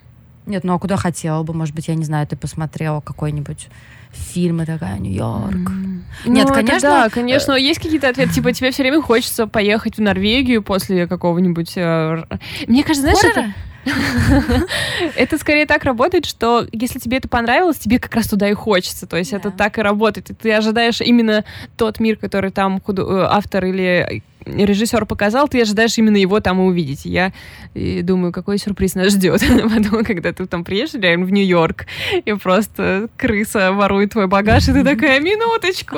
[0.46, 1.54] Нет, ну а куда хотела бы?
[1.54, 3.68] Может быть, я не знаю, ты посмотрела какой-нибудь
[4.12, 5.56] фильмы такая, Нью-Йорк.
[5.56, 6.02] Mm.
[6.26, 6.90] Нет, ну, конечно.
[6.90, 8.34] Да, конечно, есть какие-то ответы.
[8.34, 11.74] Типа, тебе все время хочется поехать в Норвегию после какого-нибудь...
[11.76, 12.24] Э,
[12.68, 13.54] мне кажется, знаешь, это...
[15.16, 19.06] это скорее так работает, что если тебе это понравилось, тебе как раз туда и хочется.
[19.06, 20.30] То есть это так и работает.
[20.32, 21.44] И ты ожидаешь именно
[21.78, 27.06] тот мир, который там э, автор или режиссер показал, ты ожидаешь именно его там увидеть.
[27.06, 27.34] Я
[27.74, 29.44] и думаю, какой сюрприз нас ждет.
[29.76, 31.86] Потом, когда ты там приедешь реально в Нью-Йорк,
[32.24, 35.98] и просто крыса ворует твой багаж, и ты такая, минуточку,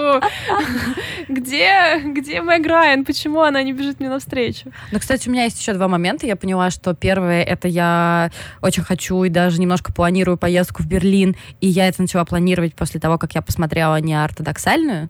[1.27, 3.05] где, где Мэг Райан?
[3.05, 4.71] Почему она не бежит мне навстречу?
[4.91, 6.25] Ну, кстати, у меня есть еще два момента.
[6.25, 8.31] Я поняла, что первое, это я
[8.61, 12.99] очень хочу и даже немножко планирую поездку в Берлин, и я это начала планировать после
[12.99, 15.09] того, как я посмотрела неортодоксальную.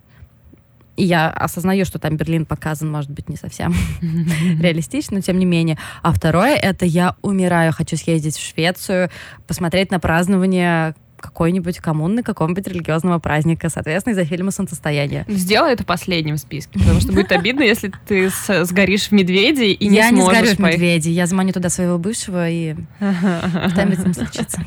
[0.98, 3.74] И я осознаю, что там Берлин показан, может быть, не совсем
[4.60, 5.78] реалистично, но тем не менее.
[6.02, 9.10] А второе, это я умираю, хочу съездить в Швецию,
[9.46, 15.26] посмотреть на празднование какой-нибудь коммуны, какого-нибудь религиозного праздника, соответственно, из-за фильма «Солнцестояние».
[15.28, 18.30] Сделай это последним в списке, потому что будет обидно, если ты
[18.64, 20.34] сгоришь в «Медведи» и не я сможешь...
[20.34, 24.62] Я не сгорю в «Медведи», я заманю туда своего бывшего, и что-нибудь с случится.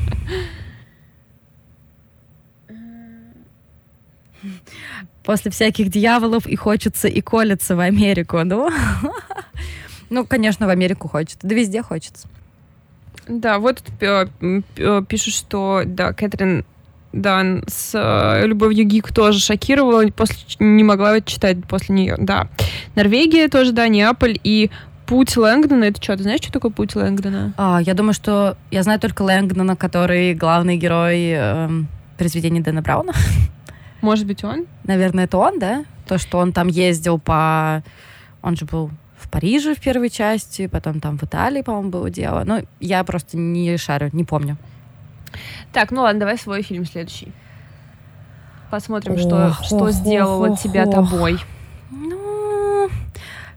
[5.25, 8.71] После всяких дьяволов и хочется и колется в Америку, ну...
[10.11, 11.39] Ну, конечно, в Америку хочется.
[11.43, 12.27] Да везде хочется.
[13.29, 13.81] Да, вот
[15.07, 16.65] пишут, что да, Кэтрин
[17.13, 22.49] Дан с э, «Любовью Гик» тоже шокировала, после, не могла читать после нее, да.
[22.95, 24.71] Норвегия тоже, да, Неаполь и
[25.07, 27.53] Путь Лэнгдона, это что, ты знаешь, что такое Путь Лэнгдона?
[27.57, 31.69] А, я думаю, что я знаю только Лэнгдона, который главный герой э,
[32.17, 33.13] произведения Дэна Брауна.
[34.01, 34.67] Может быть, он?
[34.85, 35.85] Наверное, это он, да?
[36.07, 37.83] То, что он там ездил по...
[38.43, 42.43] Он же был в Париже в первой части, потом там в Италии, по-моему, было дело.
[42.45, 44.57] Ну, я просто не шарю, не помню.
[45.73, 47.33] Так, ну ладно, давай свой фильм следующий.
[48.71, 50.95] Посмотрим, ох, что, ох, что сделало ох, тебя ох.
[50.95, 51.39] тобой.
[51.91, 52.89] Ну,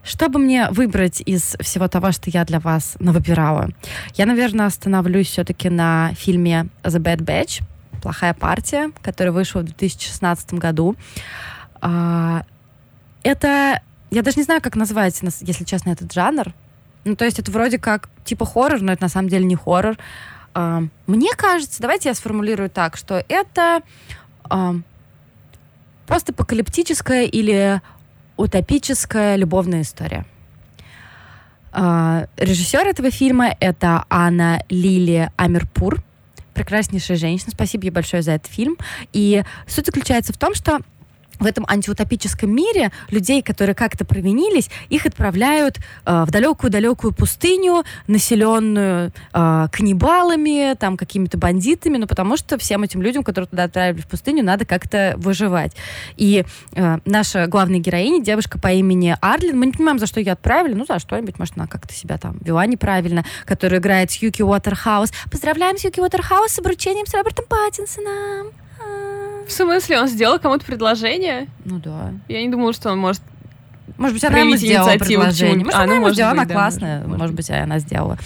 [0.04, 3.70] чтобы мне выбрать из всего того, что я для вас навыбирала,
[4.16, 7.64] я, наверное, остановлюсь все-таки на фильме The Bad Batch
[8.04, 10.98] «Плохая партия», который вышел в 2016 году.
[11.82, 12.44] А,
[13.24, 13.82] это...
[14.12, 16.54] Я даже не знаю, как назвать, если честно, этот жанр.
[17.06, 19.96] Ну, то есть это вроде как типа хоррор, но это на самом деле не хоррор.
[20.54, 23.82] А, мне кажется, давайте я сформулирую так, что это
[24.44, 24.76] а,
[26.06, 27.82] постапокалиптическая или
[28.36, 30.26] утопическая любовная история.
[31.72, 36.04] Режиссер этого фильма это Анна Лили Амирпур
[36.54, 37.52] прекраснейшая женщина.
[37.52, 38.78] Спасибо ей большое за этот фильм.
[39.12, 40.80] И суть заключается в том, что
[41.40, 49.12] в этом антиутопическом мире людей, которые как-то провинились, их отправляют э, в далекую-далекую пустыню, населенную
[49.34, 54.08] э, каннибалами, там какими-то бандитами, ну потому что всем этим людям, которые туда отправили в
[54.08, 55.74] пустыню, надо как-то выживать.
[56.18, 60.34] И э, наша главная героиня, девушка по имени Арлин, мы не понимаем, за что ее
[60.34, 65.12] отправили, ну за что-нибудь, может, она как-то себя там вела неправильно, которая играет Сьюки Уотерхаус.
[65.32, 68.63] Поздравляем Сьюки Уотерхаус с обручением с Робертом Паттинсоном.
[69.48, 71.48] В смысле, он сделал кому-то предложение?
[71.66, 72.14] Ну да.
[72.28, 73.22] Я не думала, что он может
[73.98, 75.66] может быть, она ему сделала предложение.
[75.66, 77.00] Может, а, она ну, ему сделала, она да, классная.
[77.02, 78.18] Может, может быть, она сделала.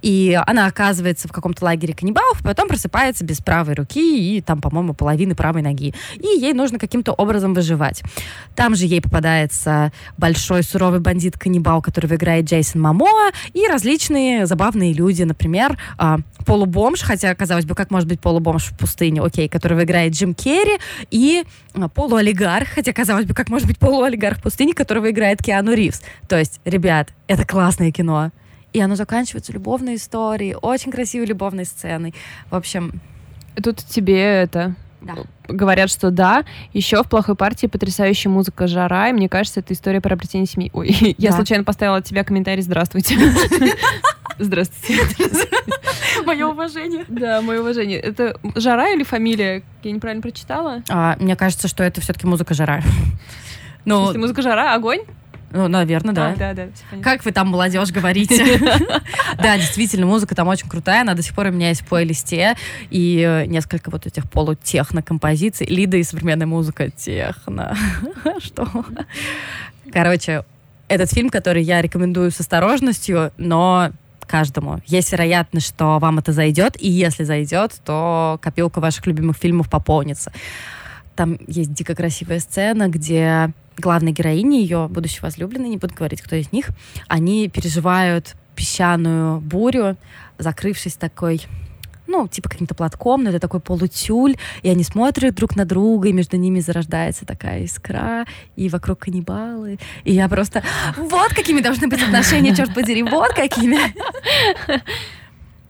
[0.00, 4.94] И она оказывается в каком-то лагере каннибалов, потом просыпается без правой руки и там, по-моему,
[4.94, 5.94] половины правой ноги.
[6.14, 8.02] И ей нужно каким-то образом выживать.
[8.54, 15.24] Там же ей попадается большой суровый бандит-каннибал, который играет Джейсон Мамоа, и различные забавные люди.
[15.24, 20.14] Например, а, полубомж, хотя, казалось бы, как может быть полубомж в пустыне, окей, которого играет
[20.14, 20.78] Джим Керри,
[21.10, 21.44] и
[21.74, 26.02] а, полуолигарх, хотя, казалось бы, как может быть полуолигарх в пустыне, которого играет Киану Ривз.
[26.26, 28.30] То есть, ребят, это классное кино.
[28.72, 32.14] И оно заканчивается любовной историей, очень красивой любовной сценой.
[32.50, 33.00] В общем...
[33.62, 34.76] Тут тебе это
[35.14, 35.22] да.
[35.48, 36.44] Говорят, что да.
[36.72, 39.08] Еще в плохой партии потрясающая музыка жара.
[39.08, 40.70] И мне кажется, это история про обретение семьи.
[40.72, 41.08] Ой, да.
[41.18, 42.62] я случайно поставила от тебя комментарий.
[42.62, 43.16] Здравствуйте.
[44.38, 45.02] Здравствуйте.
[46.24, 47.04] Мое уважение.
[47.08, 47.98] Да, мое уважение.
[47.98, 49.62] Это жара или фамилия?
[49.82, 50.82] Я неправильно прочитала?
[50.88, 52.82] А, мне кажется, что это все-таки музыка жара.
[53.84, 55.00] Ну, музыка жара, огонь?
[55.50, 56.30] Ну, наверное, да.
[56.30, 56.68] А, да, да.
[57.02, 58.60] Как вы там, молодежь, говорите?
[59.36, 61.02] Да, действительно, музыка там очень крутая.
[61.02, 62.56] Она до сих пор у меня есть в плейлисте.
[62.90, 65.66] И э, несколько вот этих полутехно-композиций.
[65.66, 67.76] Лида и современная музыка техно.
[68.38, 68.66] Что?
[69.92, 70.44] Короче,
[70.88, 73.92] этот фильм, который я рекомендую с осторожностью, но
[74.28, 74.80] каждому.
[74.86, 80.32] Есть вероятность, что вам это зайдет, и если зайдет, то копилка ваших любимых фильмов пополнится.
[81.18, 86.36] Там есть дико красивая сцена, где главной героини, ее будущей возлюбленной, не буду говорить, кто
[86.36, 86.68] из них,
[87.08, 89.96] они переживают песчаную бурю,
[90.38, 91.42] закрывшись такой
[92.06, 96.12] ну, типа каким-то платком, но это такой полутюль, и они смотрят друг на друга, и
[96.12, 99.80] между ними зарождается такая искра, и вокруг каннибалы.
[100.04, 100.62] И я просто,
[100.96, 103.78] вот какими должны быть отношения, черт подери, вот какими.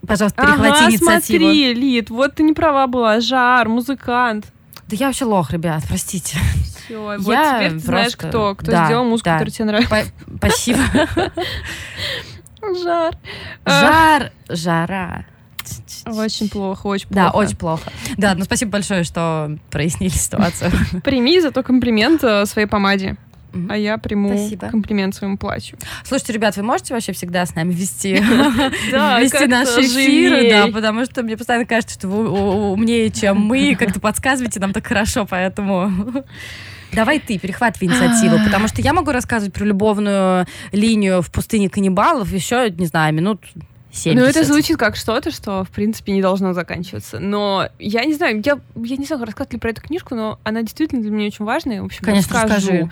[0.07, 1.45] Пожалуйста, перехвати ага, инициативу.
[1.45, 4.53] смотри, Лид, вот ты не права была, жар, музыкант.
[4.89, 6.39] Да я вообще лох, ребят, простите.
[6.85, 9.33] Все, вот теперь ты знаешь, просто- кто, кто да, сделал музыку, да.
[9.35, 9.91] которая тебе нравится.
[9.91, 10.79] Па- Спасибо.
[12.83, 13.15] Жар.
[13.65, 15.25] А, Жар, жара.
[16.07, 17.37] Очень плохо, очень Да, плохо.
[17.47, 17.93] очень плохо.
[18.17, 20.71] Да, ну спасибо большое, что прояснили ситуацию.
[21.05, 23.17] Прими зато комплимент э, своей помаде.
[23.69, 24.69] А я приму Спасибо.
[24.69, 25.79] комплимент своему платью.
[26.05, 31.23] Слушайте, ребят, вы можете вообще всегда с нами вести, вести наши эфиры, да, потому что
[31.23, 35.91] мне постоянно кажется, что вы умнее, чем мы, как-то подсказываете нам так хорошо, поэтому...
[36.93, 42.33] Давай ты, перехватывай инициативу, потому что я могу рассказывать про любовную линию в пустыне каннибалов
[42.33, 43.43] еще, не знаю, минут
[43.91, 44.23] 70.
[44.23, 47.19] Ну, это звучит как что-то, что, в принципе, не должно заканчиваться.
[47.19, 50.63] Но я не знаю, я, я не знаю, рассказать ли про эту книжку, но она
[50.63, 51.83] действительно для меня очень важная.
[51.83, 52.71] В общем, Конечно, расскажу.
[52.71, 52.91] расскажи.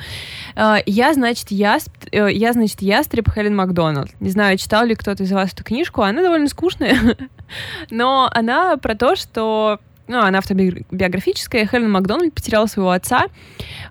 [0.55, 4.11] А, Я, значит, ясп, э, я, значит, ястреб Хелен Макдоналд.
[4.21, 6.03] Не знаю, читал ли кто-то из вас эту книжку.
[6.03, 7.17] Она довольно скучная,
[7.91, 11.67] но она про то, что ну, она автобиографическая.
[11.67, 13.27] Хелен Макдональд потеряла своего отца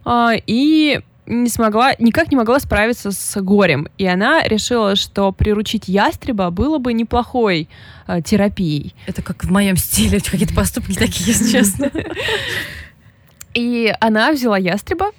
[0.04, 3.88] а, и не смогла, никак не могла справиться с горем.
[3.98, 7.68] И она решила, что приручить ястреба было бы неплохой
[8.08, 8.94] а, терапией.
[9.08, 11.92] Это как в моем стиле, какие-то поступки такие, если честно.
[13.54, 15.12] И она взяла ястреба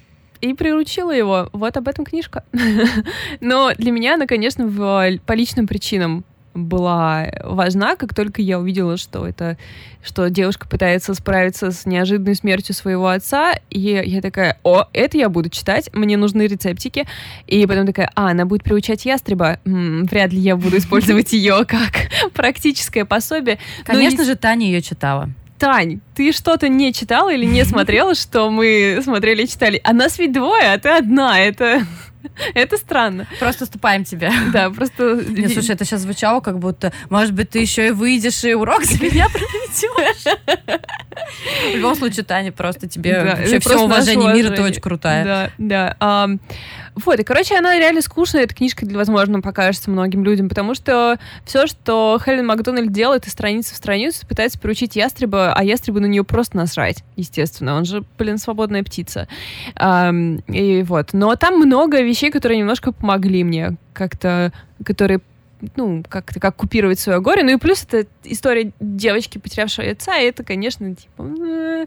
[0.42, 1.48] и приручила его.
[1.52, 2.44] Вот об этом книжка.
[3.40, 6.24] Но для меня она, конечно, в- по личным причинам
[6.56, 9.56] была важна, как только я увидела, что это,
[10.02, 15.28] что девушка пытается справиться с неожиданной смертью своего отца, и я такая, о, это я
[15.28, 17.06] буду читать, мне нужны рецептики,
[17.46, 21.64] и потом такая, а, она будет приучать ястреба, М, вряд ли я буду использовать ее
[21.66, 23.58] как практическое пособие.
[23.78, 25.30] Ну, Конечно не- же, Таня ее читала.
[25.58, 29.80] Тань, ты что-то не читала или не смотрела, что мы смотрели и читали?
[29.84, 31.40] А нас ведь двое, а ты одна.
[31.40, 31.80] Это,
[32.54, 33.26] это странно.
[33.38, 34.32] Просто ступаем тебя.
[34.52, 35.22] Да, просто...
[35.28, 38.84] Нет, слушай, это сейчас звучало, как будто, может быть, ты еще и выйдешь и урок
[38.84, 40.24] за меня проведешь.
[41.72, 45.50] В любом случае, Таня, просто тебе вообще все уважение мира, ты очень крутая.
[45.58, 46.28] Да, да.
[47.04, 51.18] Вот, и, короче, она реально скучная, эта книжка, для- возможно, покажется многим людям, потому что
[51.44, 56.06] все, что Хелен Макдональд делает из страницы в страницу, пытается приучить ястреба, а ястребу на
[56.06, 57.76] нее просто насрать, естественно.
[57.76, 59.28] Он же, блин, свободная птица.
[59.78, 61.12] И вот.
[61.12, 64.52] Но там много вещей, которые немножко помогли мне, как-то,
[64.84, 65.20] которые
[65.74, 67.42] ну, как-то как купировать свое горе.
[67.42, 71.86] Ну и плюс это история девочки, потерявшей отца, и это, конечно, типа...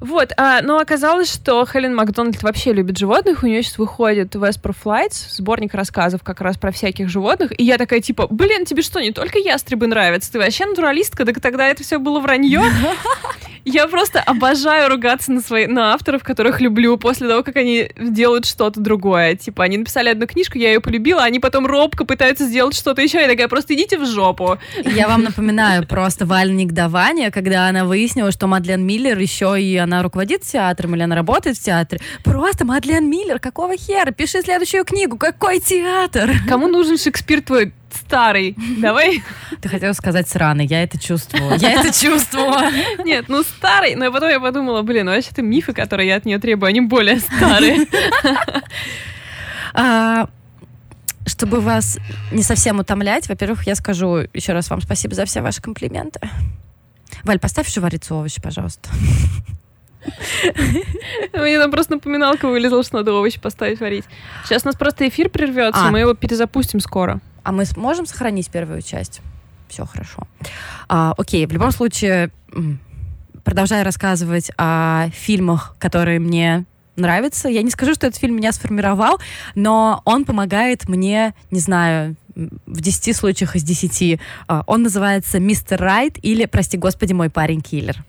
[0.00, 4.74] Вот, а, но оказалось, что Хелен Макдональд вообще любит животных, у нее сейчас выходит Vesper
[4.84, 9.00] Flights, сборник рассказов как раз про всяких животных, и я такая, типа, блин, тебе что,
[9.00, 12.62] не только ястребы нравятся, ты вообще натуралистка, так тогда это все было вранье?
[13.64, 18.46] Я просто обожаю ругаться на, свои, на авторов, которых люблю, после того, как они делают
[18.46, 19.36] что-то другое.
[19.36, 23.02] Типа, они написали одну книжку, я ее полюбила, а они потом робко пытаются сделать что-то
[23.02, 23.20] еще.
[23.20, 24.58] Я такая, просто идите в жопу.
[24.84, 30.02] Я вам напоминаю просто Валь негодование, когда она выяснила, что Мадлен Миллер еще и она
[30.02, 32.00] руководит театром или она работает в театре.
[32.24, 34.10] Просто Мадлен Миллер, какого хера?
[34.12, 35.16] Пиши следующую книгу.
[35.18, 36.30] Какой театр?
[36.48, 38.56] Кому нужен Шекспир твой старый?
[38.78, 39.22] Давай.
[39.60, 41.54] Ты хотела сказать сраный, я это чувствовала.
[41.54, 42.70] Я это чувствовала.
[43.04, 43.94] Нет, ну старый.
[43.96, 47.18] Но потом я подумала, блин, ну вообще-то мифы, которые я от нее требую, они более
[47.20, 47.86] старые.
[49.74, 50.28] А,
[51.26, 51.98] Чтобы вас
[52.32, 56.20] не совсем утомлять, во-первых, я скажу еще раз вам спасибо за все ваши комплименты.
[57.24, 58.88] Валь, поставь еще вариться овощи, пожалуйста.
[61.32, 64.04] Мне там просто напоминалка вылезла, что надо овощи поставить варить.
[64.44, 65.90] Сейчас у нас просто эфир прервется, А.
[65.90, 67.20] мы его перезапустим скоро.
[67.42, 69.20] А мы сможем сохранить первую часть?
[69.68, 70.26] Все хорошо.
[70.88, 72.30] А, окей, в любом случае,
[73.44, 76.64] продолжая рассказывать о фильмах, которые мне
[76.96, 79.18] нравятся, я не скажу, что этот фильм меня сформировал,
[79.54, 84.20] но он помогает мне, не знаю, в 10 случаях из 10.
[84.48, 88.04] А, Он называется «Мистер Райт» или «Прости господи, мой парень киллер».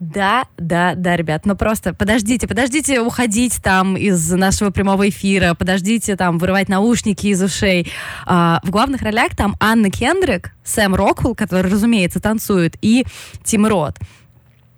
[0.00, 6.14] Да, да, да, ребят, ну просто подождите, подождите уходить там из нашего прямого эфира, подождите
[6.14, 7.90] там вырывать наушники из ушей.
[8.24, 13.04] А, в главных ролях там Анна Кендрик, Сэм Роквелл, который, разумеется, танцует, и
[13.42, 13.96] Тим Рот.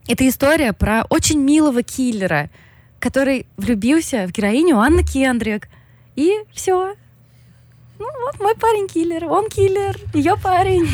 [0.08, 2.48] Это история про очень милого киллера,
[2.98, 5.68] который влюбился в героиню Анны Кендрик.
[6.16, 6.94] И все.
[7.98, 10.88] Ну вот мой парень киллер, он киллер, ее парень.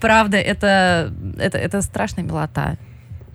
[0.00, 2.76] Правда, это, это, это страшная милота.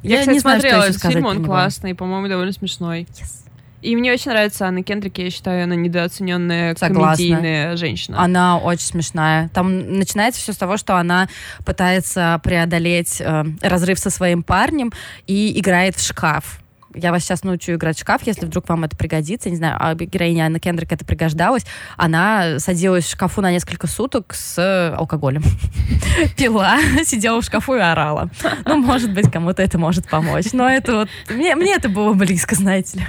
[0.03, 3.07] Я, кстати, не знаю, смотрела еще этот фильм, он классный, по-моему, довольно смешной.
[3.13, 3.43] Yes.
[3.83, 7.17] И мне очень нравится Анна Кендрик, я считаю, она недооцененная Согласна.
[7.17, 8.21] комедийная женщина.
[8.21, 9.49] Она очень смешная.
[9.49, 11.27] Там начинается все с того, что она
[11.65, 14.93] пытается преодолеть э, разрыв со своим парнем
[15.27, 16.62] и играет в шкаф.
[16.95, 19.49] Я вас сейчас научу играть в шкаф, если вдруг вам это пригодится.
[19.49, 21.65] Не знаю, а героиня Анна Кендрик это пригождалось.
[21.97, 25.43] Она садилась в шкафу на несколько суток с э, алкоголем.
[26.37, 28.29] Пила, сидела в шкафу и орала.
[28.65, 30.53] Ну, может быть, кому-то это может помочь.
[30.53, 31.09] Но это вот...
[31.29, 33.05] Мне, мне это было близко, знаете ли.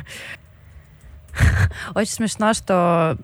[1.94, 3.18] Очень смешно, что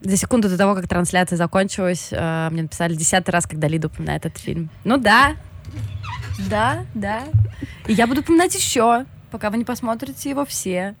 [0.00, 4.26] за секунду до того, как трансляция закончилась, э, мне написали десятый раз, когда Лида упоминает
[4.26, 4.70] этот фильм.
[4.84, 5.36] Ну да,
[6.50, 7.22] да, да.
[7.86, 10.94] И я буду упоминать еще, пока вы не посмотрите его все.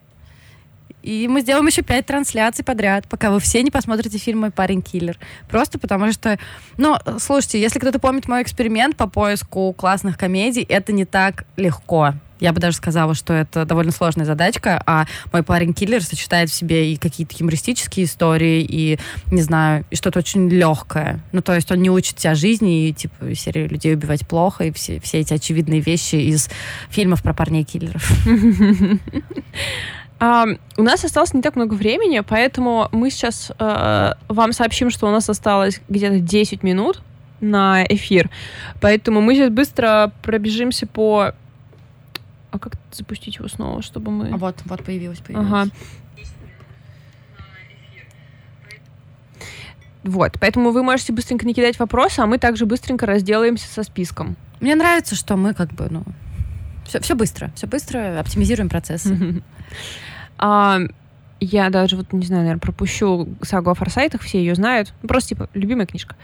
[1.02, 4.82] И мы сделаем еще пять трансляций подряд, пока вы все не посмотрите фильм «Мой парень
[4.82, 5.18] киллер».
[5.48, 6.38] Просто потому что...
[6.76, 12.14] Ну, слушайте, если кто-то помнит мой эксперимент по поиску классных комедий, это не так легко.
[12.42, 16.54] Я бы даже сказала, что это довольно сложная задачка, а мой парень киллер сочетает в
[16.54, 18.98] себе и какие-то юмористические истории, и,
[19.30, 21.20] не знаю, и что-то очень легкое.
[21.30, 24.72] Ну, то есть он не учит тебя жизни, и, типа, серию людей убивать плохо, и
[24.72, 26.50] все, все эти очевидные вещи из
[26.90, 28.10] фильмов про парней киллеров.
[30.24, 35.08] А, у нас осталось не так много времени, поэтому мы сейчас э, вам сообщим, что
[35.08, 37.02] у нас осталось где-то 10 минут
[37.42, 38.30] на эфир.
[38.80, 41.34] Поэтому мы сейчас быстро пробежимся по...
[42.52, 44.30] А как запустить его снова, чтобы мы...
[44.30, 45.48] А вот, вот появилось, появилось.
[45.48, 45.70] Ага.
[50.04, 54.36] Вот, поэтому вы можете быстренько накидать вопросы, а мы также быстренько разделаемся со списком.
[54.60, 56.02] Мне нравится, что мы как бы, ну,
[56.84, 59.42] все, все быстро, все быстро, оптимизируем процессы.
[60.44, 60.80] А,
[61.38, 64.92] я даже, вот, не знаю, наверное, пропущу сагу о форсайтах, все ее знают.
[65.02, 66.16] Ну, просто, типа, любимая книжка.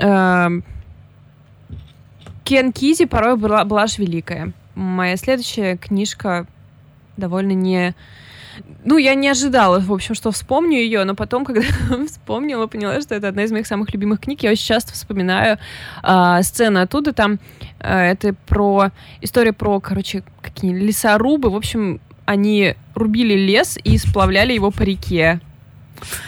[0.00, 0.50] А,
[2.42, 4.52] Кен Кизи порой была, блажь великая.
[4.76, 6.46] Моя следующая книжка
[7.16, 7.94] довольно не...
[8.84, 11.62] Ну, я не ожидала, в общем, что вспомню ее, но потом, когда
[12.06, 14.42] вспомнила, поняла, что это одна из моих самых любимых книг.
[14.42, 15.58] Я очень часто вспоминаю
[16.02, 17.14] э, сцены оттуда.
[17.14, 17.38] Там
[17.80, 18.90] э, это про
[19.22, 21.48] история про, короче, какие лесорубы.
[21.48, 25.40] В общем, они рубили лес и сплавляли его по реке.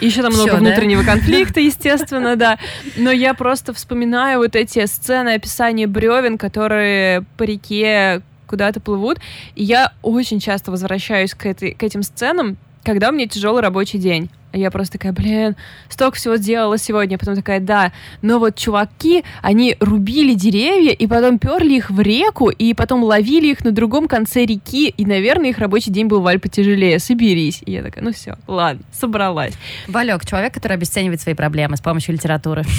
[0.00, 1.12] И еще там много Всё, внутреннего да?
[1.12, 2.58] конфликта, естественно, да.
[2.96, 9.18] Но я просто вспоминаю вот эти сцены описания бревен, которые по реке куда-то плывут.
[9.54, 13.98] И я очень часто возвращаюсь к, этой, к этим сценам, когда у меня тяжелый рабочий
[13.98, 14.30] день.
[14.52, 15.56] Я просто такая, блин,
[15.90, 17.18] столько всего сделала сегодня.
[17.18, 17.92] Потом такая, да.
[18.22, 23.48] Но вот чуваки, они рубили деревья и потом перли их в реку, и потом ловили
[23.48, 26.98] их на другом конце реки, и, наверное, их рабочий день был валь потяжелее.
[26.98, 27.62] Соберись.
[27.66, 29.52] И я такая, ну все, ладно, собралась.
[29.86, 32.64] Валек, человек, который обесценивает свои проблемы с помощью литературы.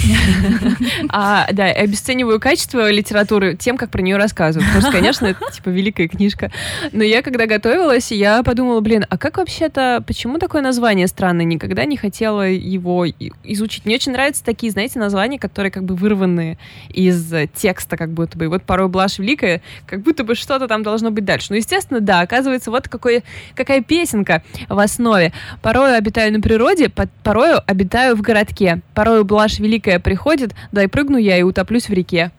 [1.12, 4.66] А, да, обесцениваю качество литературы тем, как про нее рассказываю.
[4.66, 6.50] Потому что, конечно, это, типа, великая книжка.
[6.92, 11.44] Но я, когда готовилась, я подумала, блин, а как вообще-то, почему такое название странное?
[11.60, 13.06] никогда не хотела его
[13.44, 13.84] изучить.
[13.84, 16.58] Мне очень нравятся такие, знаете, названия, которые как бы вырваны
[16.88, 18.44] из текста, как будто бы.
[18.44, 21.48] И вот порой блажь великая, как будто бы что-то там должно быть дальше.
[21.50, 25.32] Ну, естественно, да, оказывается, вот какой, какая песенка в основе.
[25.62, 26.90] Порой обитаю на природе,
[27.22, 28.80] порою обитаю в городке.
[28.94, 32.30] Порой блажь великая приходит, дай прыгну я и утоплюсь в реке.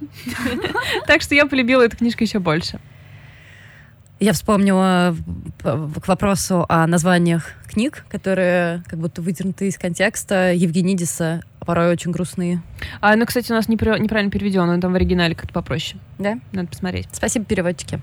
[1.06, 2.78] Так что я полюбила эту книжку еще больше.
[4.20, 5.14] Я вспомнила
[5.62, 12.60] к вопросу о названиях книг, которые как будто выдернуты из контекста Евгенидиса, порой очень грустные.
[13.00, 16.00] А, ну, кстати, у нас неправильно переведено, он там в оригинале как-то попроще.
[16.18, 16.38] Да?
[16.50, 17.06] Надо посмотреть.
[17.12, 18.00] Спасибо, переводчики,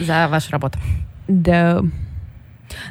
[0.00, 0.80] за вашу работу.
[1.28, 1.80] Да.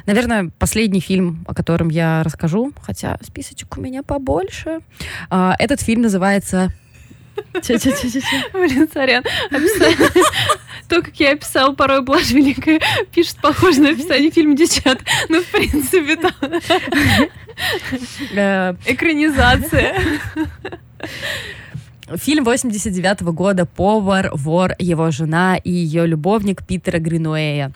[0.06, 4.78] Наверное, последний фильм, о котором я расскажу, хотя списочек у меня побольше.
[5.28, 6.72] А, этот фильм называется
[8.52, 9.24] Блин, сорян.
[10.88, 12.80] То, как я описал порой блажь великая,
[13.12, 15.00] пишет похоже на описание фильма «Девчат».
[15.28, 16.32] Ну, в принципе, там...
[18.32, 19.96] Э, экранизация.
[22.14, 27.72] Фильм 89 -го года «Повар, вор, его жена и ее любовник Питера Гринуэя».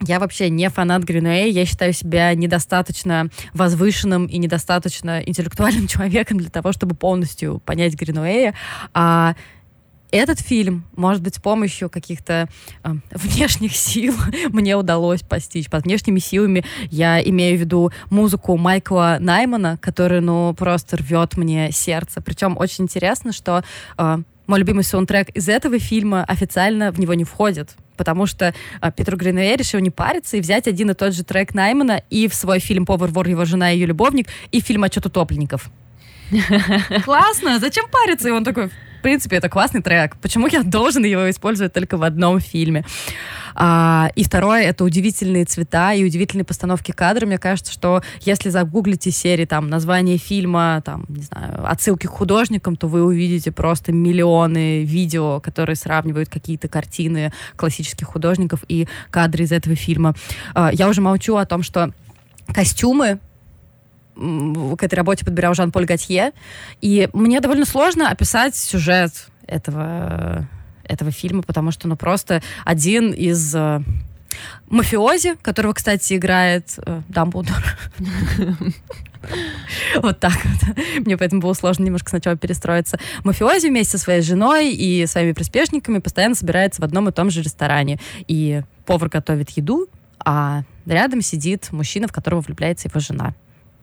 [0.00, 6.50] Я вообще не фанат Гринуэй, я считаю себя недостаточно возвышенным и недостаточно интеллектуальным человеком для
[6.50, 8.54] того, чтобы полностью понять Гринуэя.
[8.94, 9.34] А
[10.10, 12.48] этот фильм, может быть, с помощью каких-то
[12.82, 14.14] э, внешних сил
[14.50, 15.68] мне удалось постичь.
[15.68, 21.70] Под внешними силами я имею в виду музыку Майкла Наймана, который, ну, просто рвет мне
[21.72, 22.22] сердце.
[22.22, 23.62] Причем очень интересно, что
[23.98, 24.18] э,
[24.48, 29.16] мой любимый саундтрек из этого фильма официально в него не входит потому что а, Петр
[29.16, 32.60] Гринуэй решил не париться и взять один и тот же трек Наймана и в свой
[32.60, 35.68] фильм «Повар, вор, его жена и ее любовник» и фильм «Отчет утопленников».
[37.04, 38.28] Классно, зачем париться?
[38.28, 40.16] И он такой, в принципе, это классный трек.
[40.16, 42.84] Почему я должен его использовать только в одном фильме?
[43.54, 47.26] А, и второе, это удивительные цвета и удивительные постановки кадра.
[47.26, 52.76] Мне кажется, что если загуглите серии, там, название фильма, там, не знаю, отсылки к художникам,
[52.76, 59.52] то вы увидите просто миллионы видео, которые сравнивают какие-то картины классических художников и кадры из
[59.52, 60.14] этого фильма.
[60.54, 61.92] А, я уже молчу о том, что
[62.52, 63.18] костюмы
[64.18, 66.32] к этой работе подбирал Жан-Поль Готье.
[66.80, 69.12] И мне довольно сложно описать сюжет
[69.46, 70.46] этого
[70.88, 73.54] этого фильма, потому что, ну, просто один из...
[73.54, 73.82] Э,
[74.68, 77.62] Мафиози, которого, кстати, играет э, Дамблдор.
[79.96, 80.76] Вот так вот.
[81.04, 82.98] Мне поэтому было сложно немножко сначала перестроиться.
[83.24, 87.42] Мафиози вместе со своей женой и своими приспешниками постоянно собирается в одном и том же
[87.42, 87.98] ресторане.
[88.28, 89.88] И повар готовит еду,
[90.24, 93.34] а рядом сидит мужчина, в которого влюбляется его жена.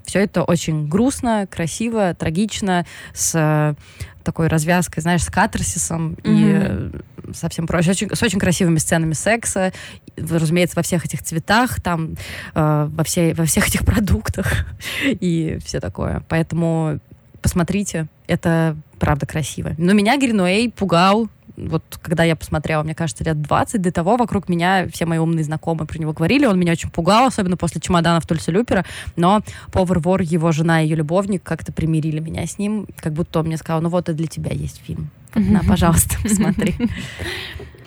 [0.05, 3.75] Все это очень грустно, красиво, трагично, с э,
[4.23, 7.01] такой развязкой, знаешь, с катарсисом mm-hmm.
[7.29, 7.91] и совсем прочее.
[7.91, 9.73] Очень, с очень красивыми сценами секса,
[10.17, 12.15] разумеется, во всех этих цветах, там,
[12.53, 14.65] э, во, всей, во всех этих продуктах
[15.03, 16.23] и все такое.
[16.27, 16.99] Поэтому
[17.41, 19.73] посмотрите, это правда красиво.
[19.77, 24.49] Но меня Гринуэй пугал вот когда я посмотрела, мне кажется, лет 20, до того вокруг
[24.49, 28.25] меня все мои умные знакомые про него говорили, он меня очень пугал, особенно после чемоданов
[28.27, 28.85] Тульса Люпера,
[29.15, 29.41] но
[29.71, 33.57] повар-вор, его жена и ее любовник как-то примирили меня с ним, как будто он мне
[33.57, 35.09] сказал, ну вот и для тебя есть фильм.
[35.33, 36.75] На, пожалуйста, посмотри.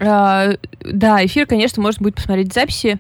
[0.01, 0.51] А,
[0.81, 2.99] да, эфир, конечно, можно будет посмотреть записи,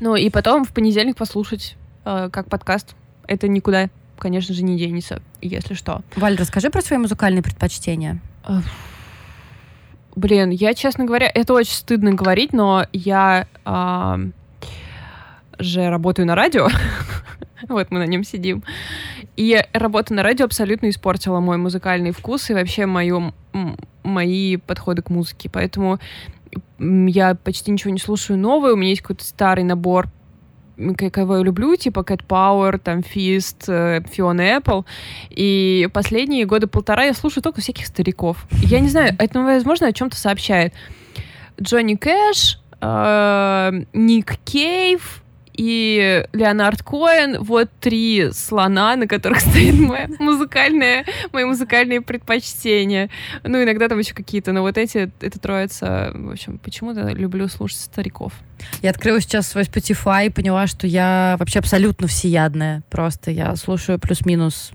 [0.00, 2.94] ну и потом в понедельник послушать а, как подкаст.
[3.26, 6.02] Это никуда, конечно же, не денется, если что.
[6.14, 8.20] Валь, расскажи про свои музыкальные предпочтения.
[10.16, 14.16] Блин, я, честно говоря, это очень стыдно говорить, но я э,
[15.58, 16.68] же работаю на радио.
[17.68, 18.64] вот мы на нем сидим.
[19.36, 23.34] И работа на радио абсолютно испортила мой музыкальный вкус и вообще мою,
[24.02, 25.50] мои подходы к музыке.
[25.50, 25.98] Поэтому
[26.78, 28.72] я почти ничего не слушаю новое.
[28.72, 30.08] У меня есть какой-то старый набор
[31.12, 34.84] кого я люблю, типа Cat Power, там Fist, Fiona Apple.
[35.30, 38.46] И последние года полтора я слушаю только всяких стариков.
[38.62, 40.74] Я не знаю, это, возможно, о чем-то сообщает.
[41.60, 45.22] Джонни Кэш, э, Ник Кейв,
[45.56, 47.42] и Леонард Коэн.
[47.42, 53.10] Вот три слона, на которых стоит моя музыкальная, мои музыкальные предпочтения.
[53.42, 57.78] Ну, иногда там еще какие-то, но вот эти, это троица, в общем, почему-то люблю слушать
[57.78, 58.32] стариков.
[58.82, 62.82] Я открыла сейчас свой Spotify и поняла, что я вообще абсолютно всеядная.
[62.90, 64.72] Просто я слушаю плюс-минус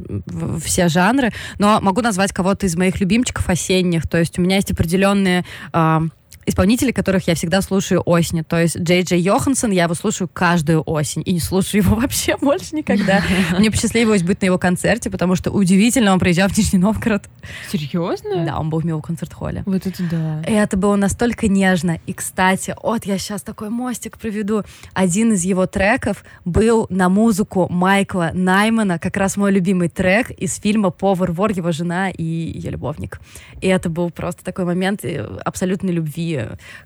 [0.64, 4.08] все жанры, но могу назвать кого-то из моих любимчиков осенних.
[4.08, 6.00] То есть у меня есть определенные э,
[6.46, 8.44] исполнителей, которых я всегда слушаю осенью.
[8.44, 12.38] То есть Джей Джей Йоханссон, я его слушаю каждую осень и не слушаю его вообще
[12.38, 13.24] больше никогда.
[13.58, 17.30] Мне посчастливилось быть на его концерте, потому что удивительно, он приезжал в Нижний Новгород.
[17.72, 18.46] Серьезно?
[18.46, 19.64] Да, он был в Милу концерт-холле.
[19.66, 20.42] Вот это да.
[20.48, 22.00] И это было настолько нежно.
[22.06, 24.64] И, кстати, вот я сейчас такой мостик проведу.
[24.94, 30.56] Один из его треков был на музыку Майкла Наймана, как раз мой любимый трек из
[30.56, 33.20] фильма «Повар, вор, его жена и ее любовник».
[33.62, 36.31] И это был просто такой момент э, абсолютной любви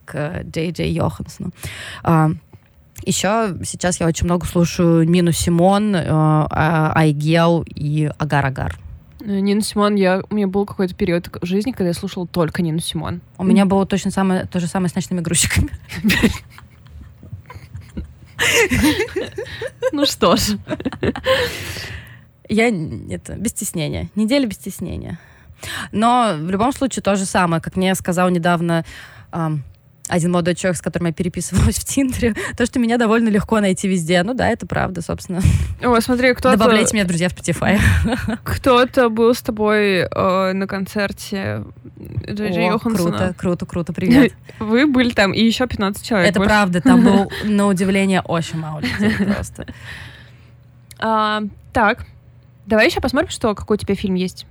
[0.06, 1.52] к Джей Джей Йоханссону.
[2.04, 2.32] А,
[3.04, 8.78] еще сейчас я очень много слушаю Нину Симон, э, а, Айгел и Агар-Агар.
[9.22, 12.80] Э, Нину Симон, я, у меня был какой-то период жизни, когда я слушала только Нину
[12.80, 13.22] Симон.
[13.38, 13.48] У mm.
[13.48, 15.70] меня было точно самое, то же самое с ночными грузчиками.
[19.92, 20.58] Ну что ж.
[22.50, 22.70] Я,
[23.10, 24.10] это, без стеснения.
[24.16, 25.20] Неделя без стеснения.
[25.92, 28.86] Но в любом случае то же самое, как мне сказал недавно
[30.08, 33.88] один молодой человек, с которым я переписывалась в Тиндере, то, что меня довольно легко найти
[33.88, 34.22] везде.
[34.24, 35.42] Ну да, это правда, собственно.
[35.82, 36.58] О, смотри, кто-то...
[36.58, 37.80] Добавляйте меня друзья в Spotify.
[38.44, 41.64] Кто-то был с тобой э, на концерте
[42.30, 43.18] Джей Йоханссона.
[43.18, 44.34] Круто, круто, круто, привет.
[44.60, 46.30] Вы были там, и еще 15 человек.
[46.30, 49.66] Это правда, там был, на удивление, очень мало людей просто.
[51.00, 51.42] А,
[51.74, 52.06] так,
[52.66, 54.46] давай еще посмотрим, что какой у тебя фильм есть.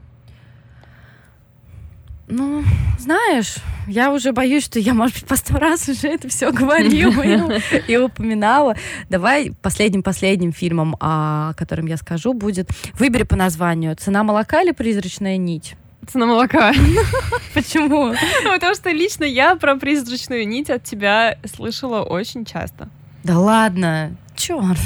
[2.27, 2.64] Ну,
[2.99, 3.57] знаешь,
[3.87, 7.53] я уже боюсь, что я, может быть, по сто раз уже это все говорила
[7.89, 8.77] и упоминала.
[9.11, 13.95] Давай последним-последним фильмом, о котором я скажу, будет «Выбери по названию.
[13.97, 16.72] Цена молока или призрачная нить?» Цена молока.
[17.55, 18.14] Почему?
[18.45, 22.89] Ну, потому что лично я про призрачную нить от тебя слышала очень часто.
[23.22, 24.79] Да ладно, черт.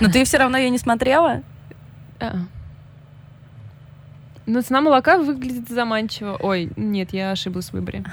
[0.00, 1.42] Но ты все равно ее не смотрела?
[4.50, 6.36] Но цена молока выглядит заманчиво.
[6.40, 8.04] Ой, нет, я ошиблась в выборе.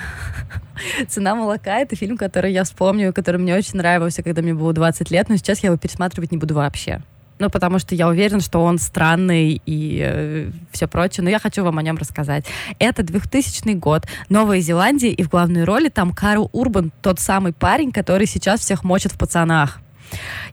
[1.07, 5.09] «Цена молока»— это фильм, который я вспомню, который мне очень нравился, когда мне было 20
[5.09, 7.01] лет, но сейчас я его пересматривать не буду вообще.
[7.39, 11.63] Ну, потому что я уверена, что он странный и э, все прочее, но я хочу
[11.63, 12.45] вам о нем рассказать.
[12.77, 17.91] Это 2000 год, Новая Зеландия, и в главной роли там Карл Урбан, тот самый парень,
[17.91, 19.79] который сейчас всех мочит в пацанах.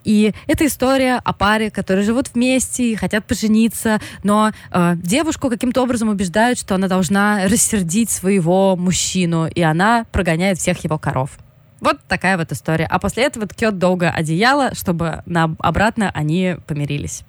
[0.04, 5.82] И это история о паре, которые живут вместе и хотят пожениться, но э, девушку каким-то
[5.82, 11.38] образом убеждают, что она должна рассердить своего мужчину, и она прогоняет всех его коров.
[11.80, 12.86] Вот такая вот история.
[12.86, 17.24] А после этого ткет долго одеяло, чтобы на, обратно они помирились.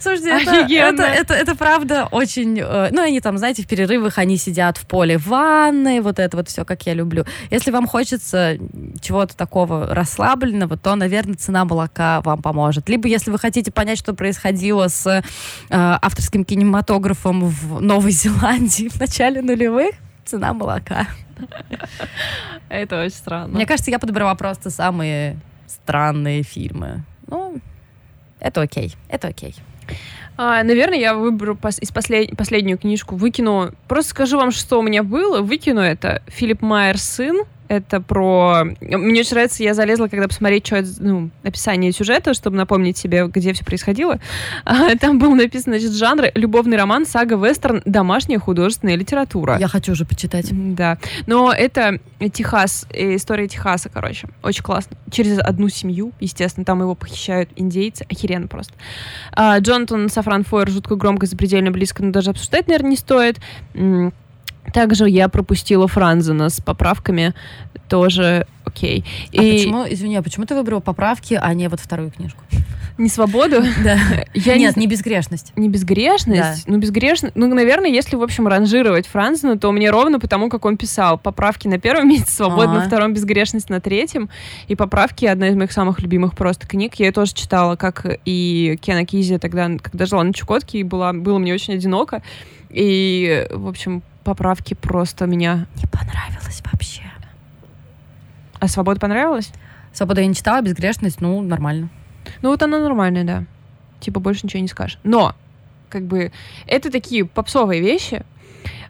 [0.00, 2.58] Слушайте, это, это, это, это правда очень...
[2.60, 6.48] Э, ну, они там, знаете, в перерывах они сидят в поле ванны, вот это вот
[6.48, 7.24] все, как я люблю.
[7.50, 8.58] Если вам хочется
[9.00, 12.88] чего-то такого расслабленного, то, наверное, цена молока вам поможет.
[12.88, 15.22] Либо, если вы хотите понять, что происходило с э,
[15.68, 19.94] авторским кинематографом в Новой Зеландии в начале нулевых,
[20.24, 21.06] цена молока.
[22.68, 23.54] Это очень странно.
[23.54, 27.04] Мне кажется, я подобрала просто самые странные фильмы.
[27.26, 27.60] Ну,
[28.40, 29.54] это окей, это окей.
[30.36, 33.72] А, наверное, я выберу пос- из послед- последнюю книжку, выкину.
[33.88, 36.22] Просто скажу вам, что у меня было, выкину это.
[36.28, 38.64] Филипп Майер сын это про...
[38.80, 43.52] Мне очень нравится, я залезла, когда посмотреть, что ну, описание сюжета, чтобы напомнить себе, где
[43.52, 44.18] все происходило.
[44.64, 49.58] А, там было написано, значит, жанр любовный роман, сага, вестерн, домашняя художественная литература.
[49.58, 50.48] Я хочу уже почитать.
[50.74, 50.98] Да.
[51.26, 51.98] Но это
[52.32, 54.28] Техас, э, история Техаса, короче.
[54.42, 54.96] Очень классно.
[55.10, 58.04] Через одну семью, естественно, там его похищают индейцы.
[58.10, 58.74] Охеренно просто.
[59.32, 63.38] А, Джонатан Сафран Фойер жутко громко, запредельно близко, но даже обсуждать, наверное, не стоит.
[64.72, 67.34] Также я пропустила Франзена с поправками.
[67.88, 69.04] Тоже окей.
[69.32, 69.58] А И...
[69.58, 72.42] почему, извини, а почему ты выбрала поправки, а не вот вторую книжку?
[72.98, 73.62] Не свободу?
[73.84, 73.96] Да.
[74.34, 75.52] Я Нет, не, не безгрешность.
[75.54, 76.66] Не безгрешность?
[76.66, 76.72] Да.
[76.72, 77.36] Ну, безгрешность.
[77.36, 81.16] Ну, наверное, если, в общем, ранжировать Франзена, то мне ровно потому, как он писал.
[81.16, 84.28] Поправки на первом месте, свободу на втором, безгрешность на третьем.
[84.66, 86.96] И поправки одна из моих самых любимых просто книг.
[86.96, 91.12] Я ее тоже читала, как и Кена Кизи тогда, когда жила на Чукотке, и была,
[91.12, 92.22] было мне очень одиноко.
[92.70, 95.66] И, в общем, поправки просто меня...
[95.76, 97.02] Не понравилось вообще.
[98.60, 99.50] А «Свобода» понравилась?
[99.94, 101.88] «Свобода» я не читала, «Безгрешность», ну, нормально.
[102.42, 103.44] Ну, вот она нормальная, да.
[104.00, 104.98] Типа больше ничего не скажешь.
[105.02, 105.34] Но,
[105.88, 106.30] как бы,
[106.66, 108.22] это такие попсовые вещи.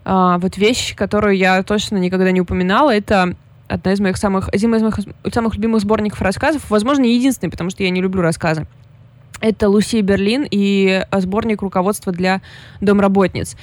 [0.04, 3.36] А, вот вещь, которую я точно никогда не упоминала, это
[3.68, 4.96] одна из моих самых, один из моих
[5.32, 6.68] самых любимых сборников рассказов.
[6.68, 8.66] Возможно, единственный, потому что я не люблю рассказы.
[9.40, 12.40] Это Луси Берлин и сборник руководства для
[12.80, 13.56] домработниц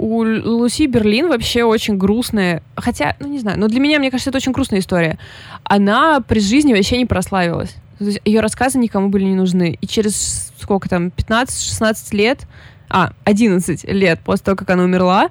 [0.00, 4.30] у Луси Берлин вообще очень грустная, хотя, ну не знаю, но для меня, мне кажется,
[4.30, 5.18] это очень грустная история.
[5.62, 7.76] Она при жизни вообще не прославилась.
[7.98, 9.76] То есть ее рассказы никому были не нужны.
[9.78, 12.46] И через сколько там, 15-16 лет,
[12.88, 15.28] а, 11 лет после того, как она умерла,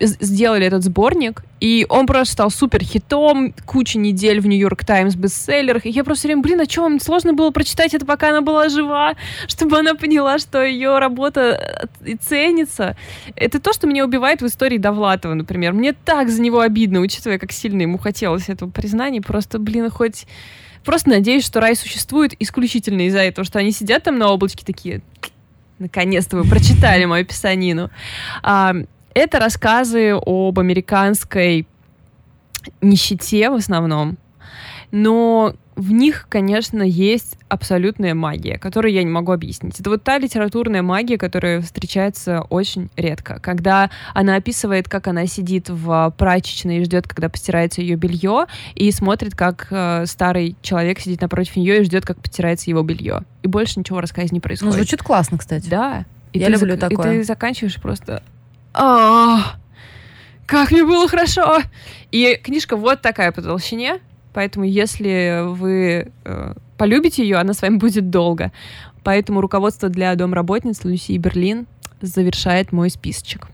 [0.00, 5.84] сделали этот сборник, и он просто стал супер хитом, куча недель в Нью-Йорк Таймс бестселлерах,
[5.84, 8.68] и я просто время, блин, а что вам сложно было прочитать это, пока она была
[8.68, 9.14] жива,
[9.46, 12.96] чтобы она поняла, что ее работа э, ценится.
[13.36, 15.74] Это то, что меня убивает в истории Довлатова, например.
[15.74, 20.26] Мне так за него обидно, учитывая, как сильно ему хотелось этого признания, просто, блин, хоть...
[20.82, 25.02] Просто надеюсь, что рай существует исключительно из-за этого, что они сидят там на облачке такие,
[25.78, 27.90] наконец-то вы прочитали мою писанину.
[28.42, 28.74] А,
[29.20, 31.66] это рассказы об американской
[32.80, 34.18] нищете в основном,
[34.90, 39.80] но в них, конечно, есть абсолютная магия, которую я не могу объяснить.
[39.80, 43.40] Это вот та литературная магия, которая встречается очень редко.
[43.40, 48.90] Когда она описывает, как она сидит в прачечной и ждет, когда постирается ее белье, и
[48.90, 53.22] смотрит, как э, старый человек сидит напротив нее и ждет, как постирается его белье.
[53.42, 54.74] И больше ничего рассказать не происходит.
[54.74, 55.68] Ну, звучит классно, кстати.
[55.68, 56.04] Да.
[56.32, 57.14] И я люблю зак- такое.
[57.14, 58.22] И ты заканчиваешь просто
[58.72, 59.56] а,
[60.46, 61.58] как мне было хорошо!
[62.10, 64.00] И книжка вот такая по толщине,
[64.32, 68.52] поэтому если вы э, полюбите ее, она с вами будет долго.
[69.04, 71.66] Поэтому руководство для домработниц Люси Берлин
[72.00, 73.48] завершает мой списочек.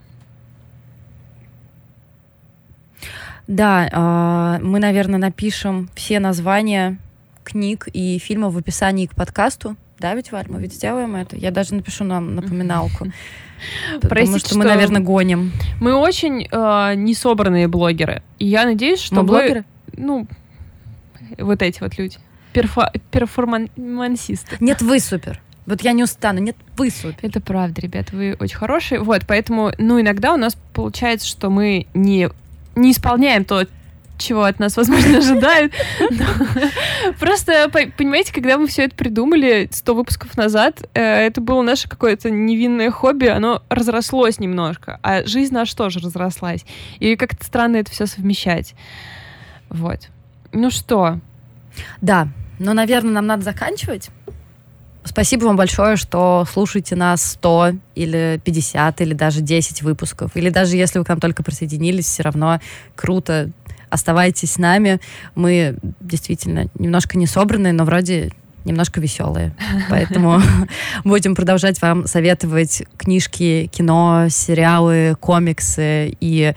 [3.46, 6.98] Да, э, мы, наверное, напишем все названия
[7.44, 9.76] книг и фильмов в описании к подкасту.
[9.98, 11.36] Да, ведь, Варь, мы ведь сделаем это.
[11.36, 13.06] Я даже напишу нам напоминалку.
[14.02, 15.52] Потому что мы, наверное, гоним.
[15.80, 18.22] Мы очень э, несобранные блогеры.
[18.38, 19.64] И я надеюсь, что мы блогеры?
[19.96, 20.26] Ну,
[21.38, 22.18] вот эти вот люди.
[22.52, 22.90] Перфо...
[23.10, 24.56] Перформансисты.
[24.60, 25.40] Нет, вы супер.
[25.64, 26.40] Вот я не устану.
[26.40, 27.18] Нет, вы супер.
[27.22, 29.00] Это правда, ребят, вы очень хорошие.
[29.00, 32.28] Вот, поэтому, ну, иногда у нас получается, что мы не,
[32.76, 33.66] не исполняем то,
[34.18, 35.72] чего от нас, возможно, ожидают.
[37.18, 42.30] Просто, понимаете, когда мы все это придумали 100 выпусков назад, э, это было наше какое-то
[42.30, 46.64] невинное хобби, оно разрослось немножко, а жизнь наша тоже разрослась.
[46.98, 48.74] И как-то странно это все совмещать.
[49.68, 50.08] Вот.
[50.52, 51.20] Ну что?
[52.00, 52.28] Да,
[52.58, 54.10] но, наверное, нам надо заканчивать.
[55.06, 60.36] Спасибо вам большое, что слушаете нас 100 или 50 или даже 10 выпусков.
[60.36, 62.60] Или даже если вы к нам только присоединились, все равно
[62.96, 63.50] круто
[63.90, 65.00] оставайтесь с нами.
[65.34, 68.32] Мы действительно немножко не собранные, но вроде
[68.66, 69.54] немножко веселые.
[69.90, 70.40] Поэтому
[71.04, 76.54] будем продолжать вам советовать книжки, кино, сериалы, комиксы и,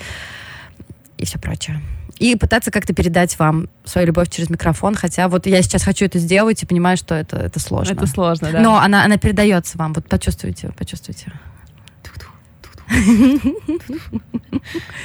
[1.18, 1.82] и все прочее.
[2.18, 6.20] и пытаться как-то передать вам свою любовь через микрофон, хотя вот я сейчас хочу это
[6.20, 7.94] сделать и понимаю, что это, это сложно.
[7.94, 8.60] Это сложно, да.
[8.60, 11.32] Но она, она передается вам, вот почувствуйте, почувствуйте.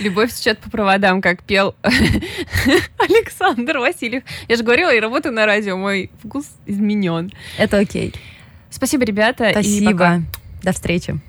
[0.01, 1.75] Любовь течет по проводам, как пел
[2.99, 4.23] Александр Васильев.
[4.49, 7.33] Я же говорила, я работаю на радио, мой вкус изменен.
[7.59, 8.15] Это окей.
[8.71, 9.51] Спасибо, ребята.
[9.51, 10.23] Спасибо.
[10.63, 11.21] До встречи.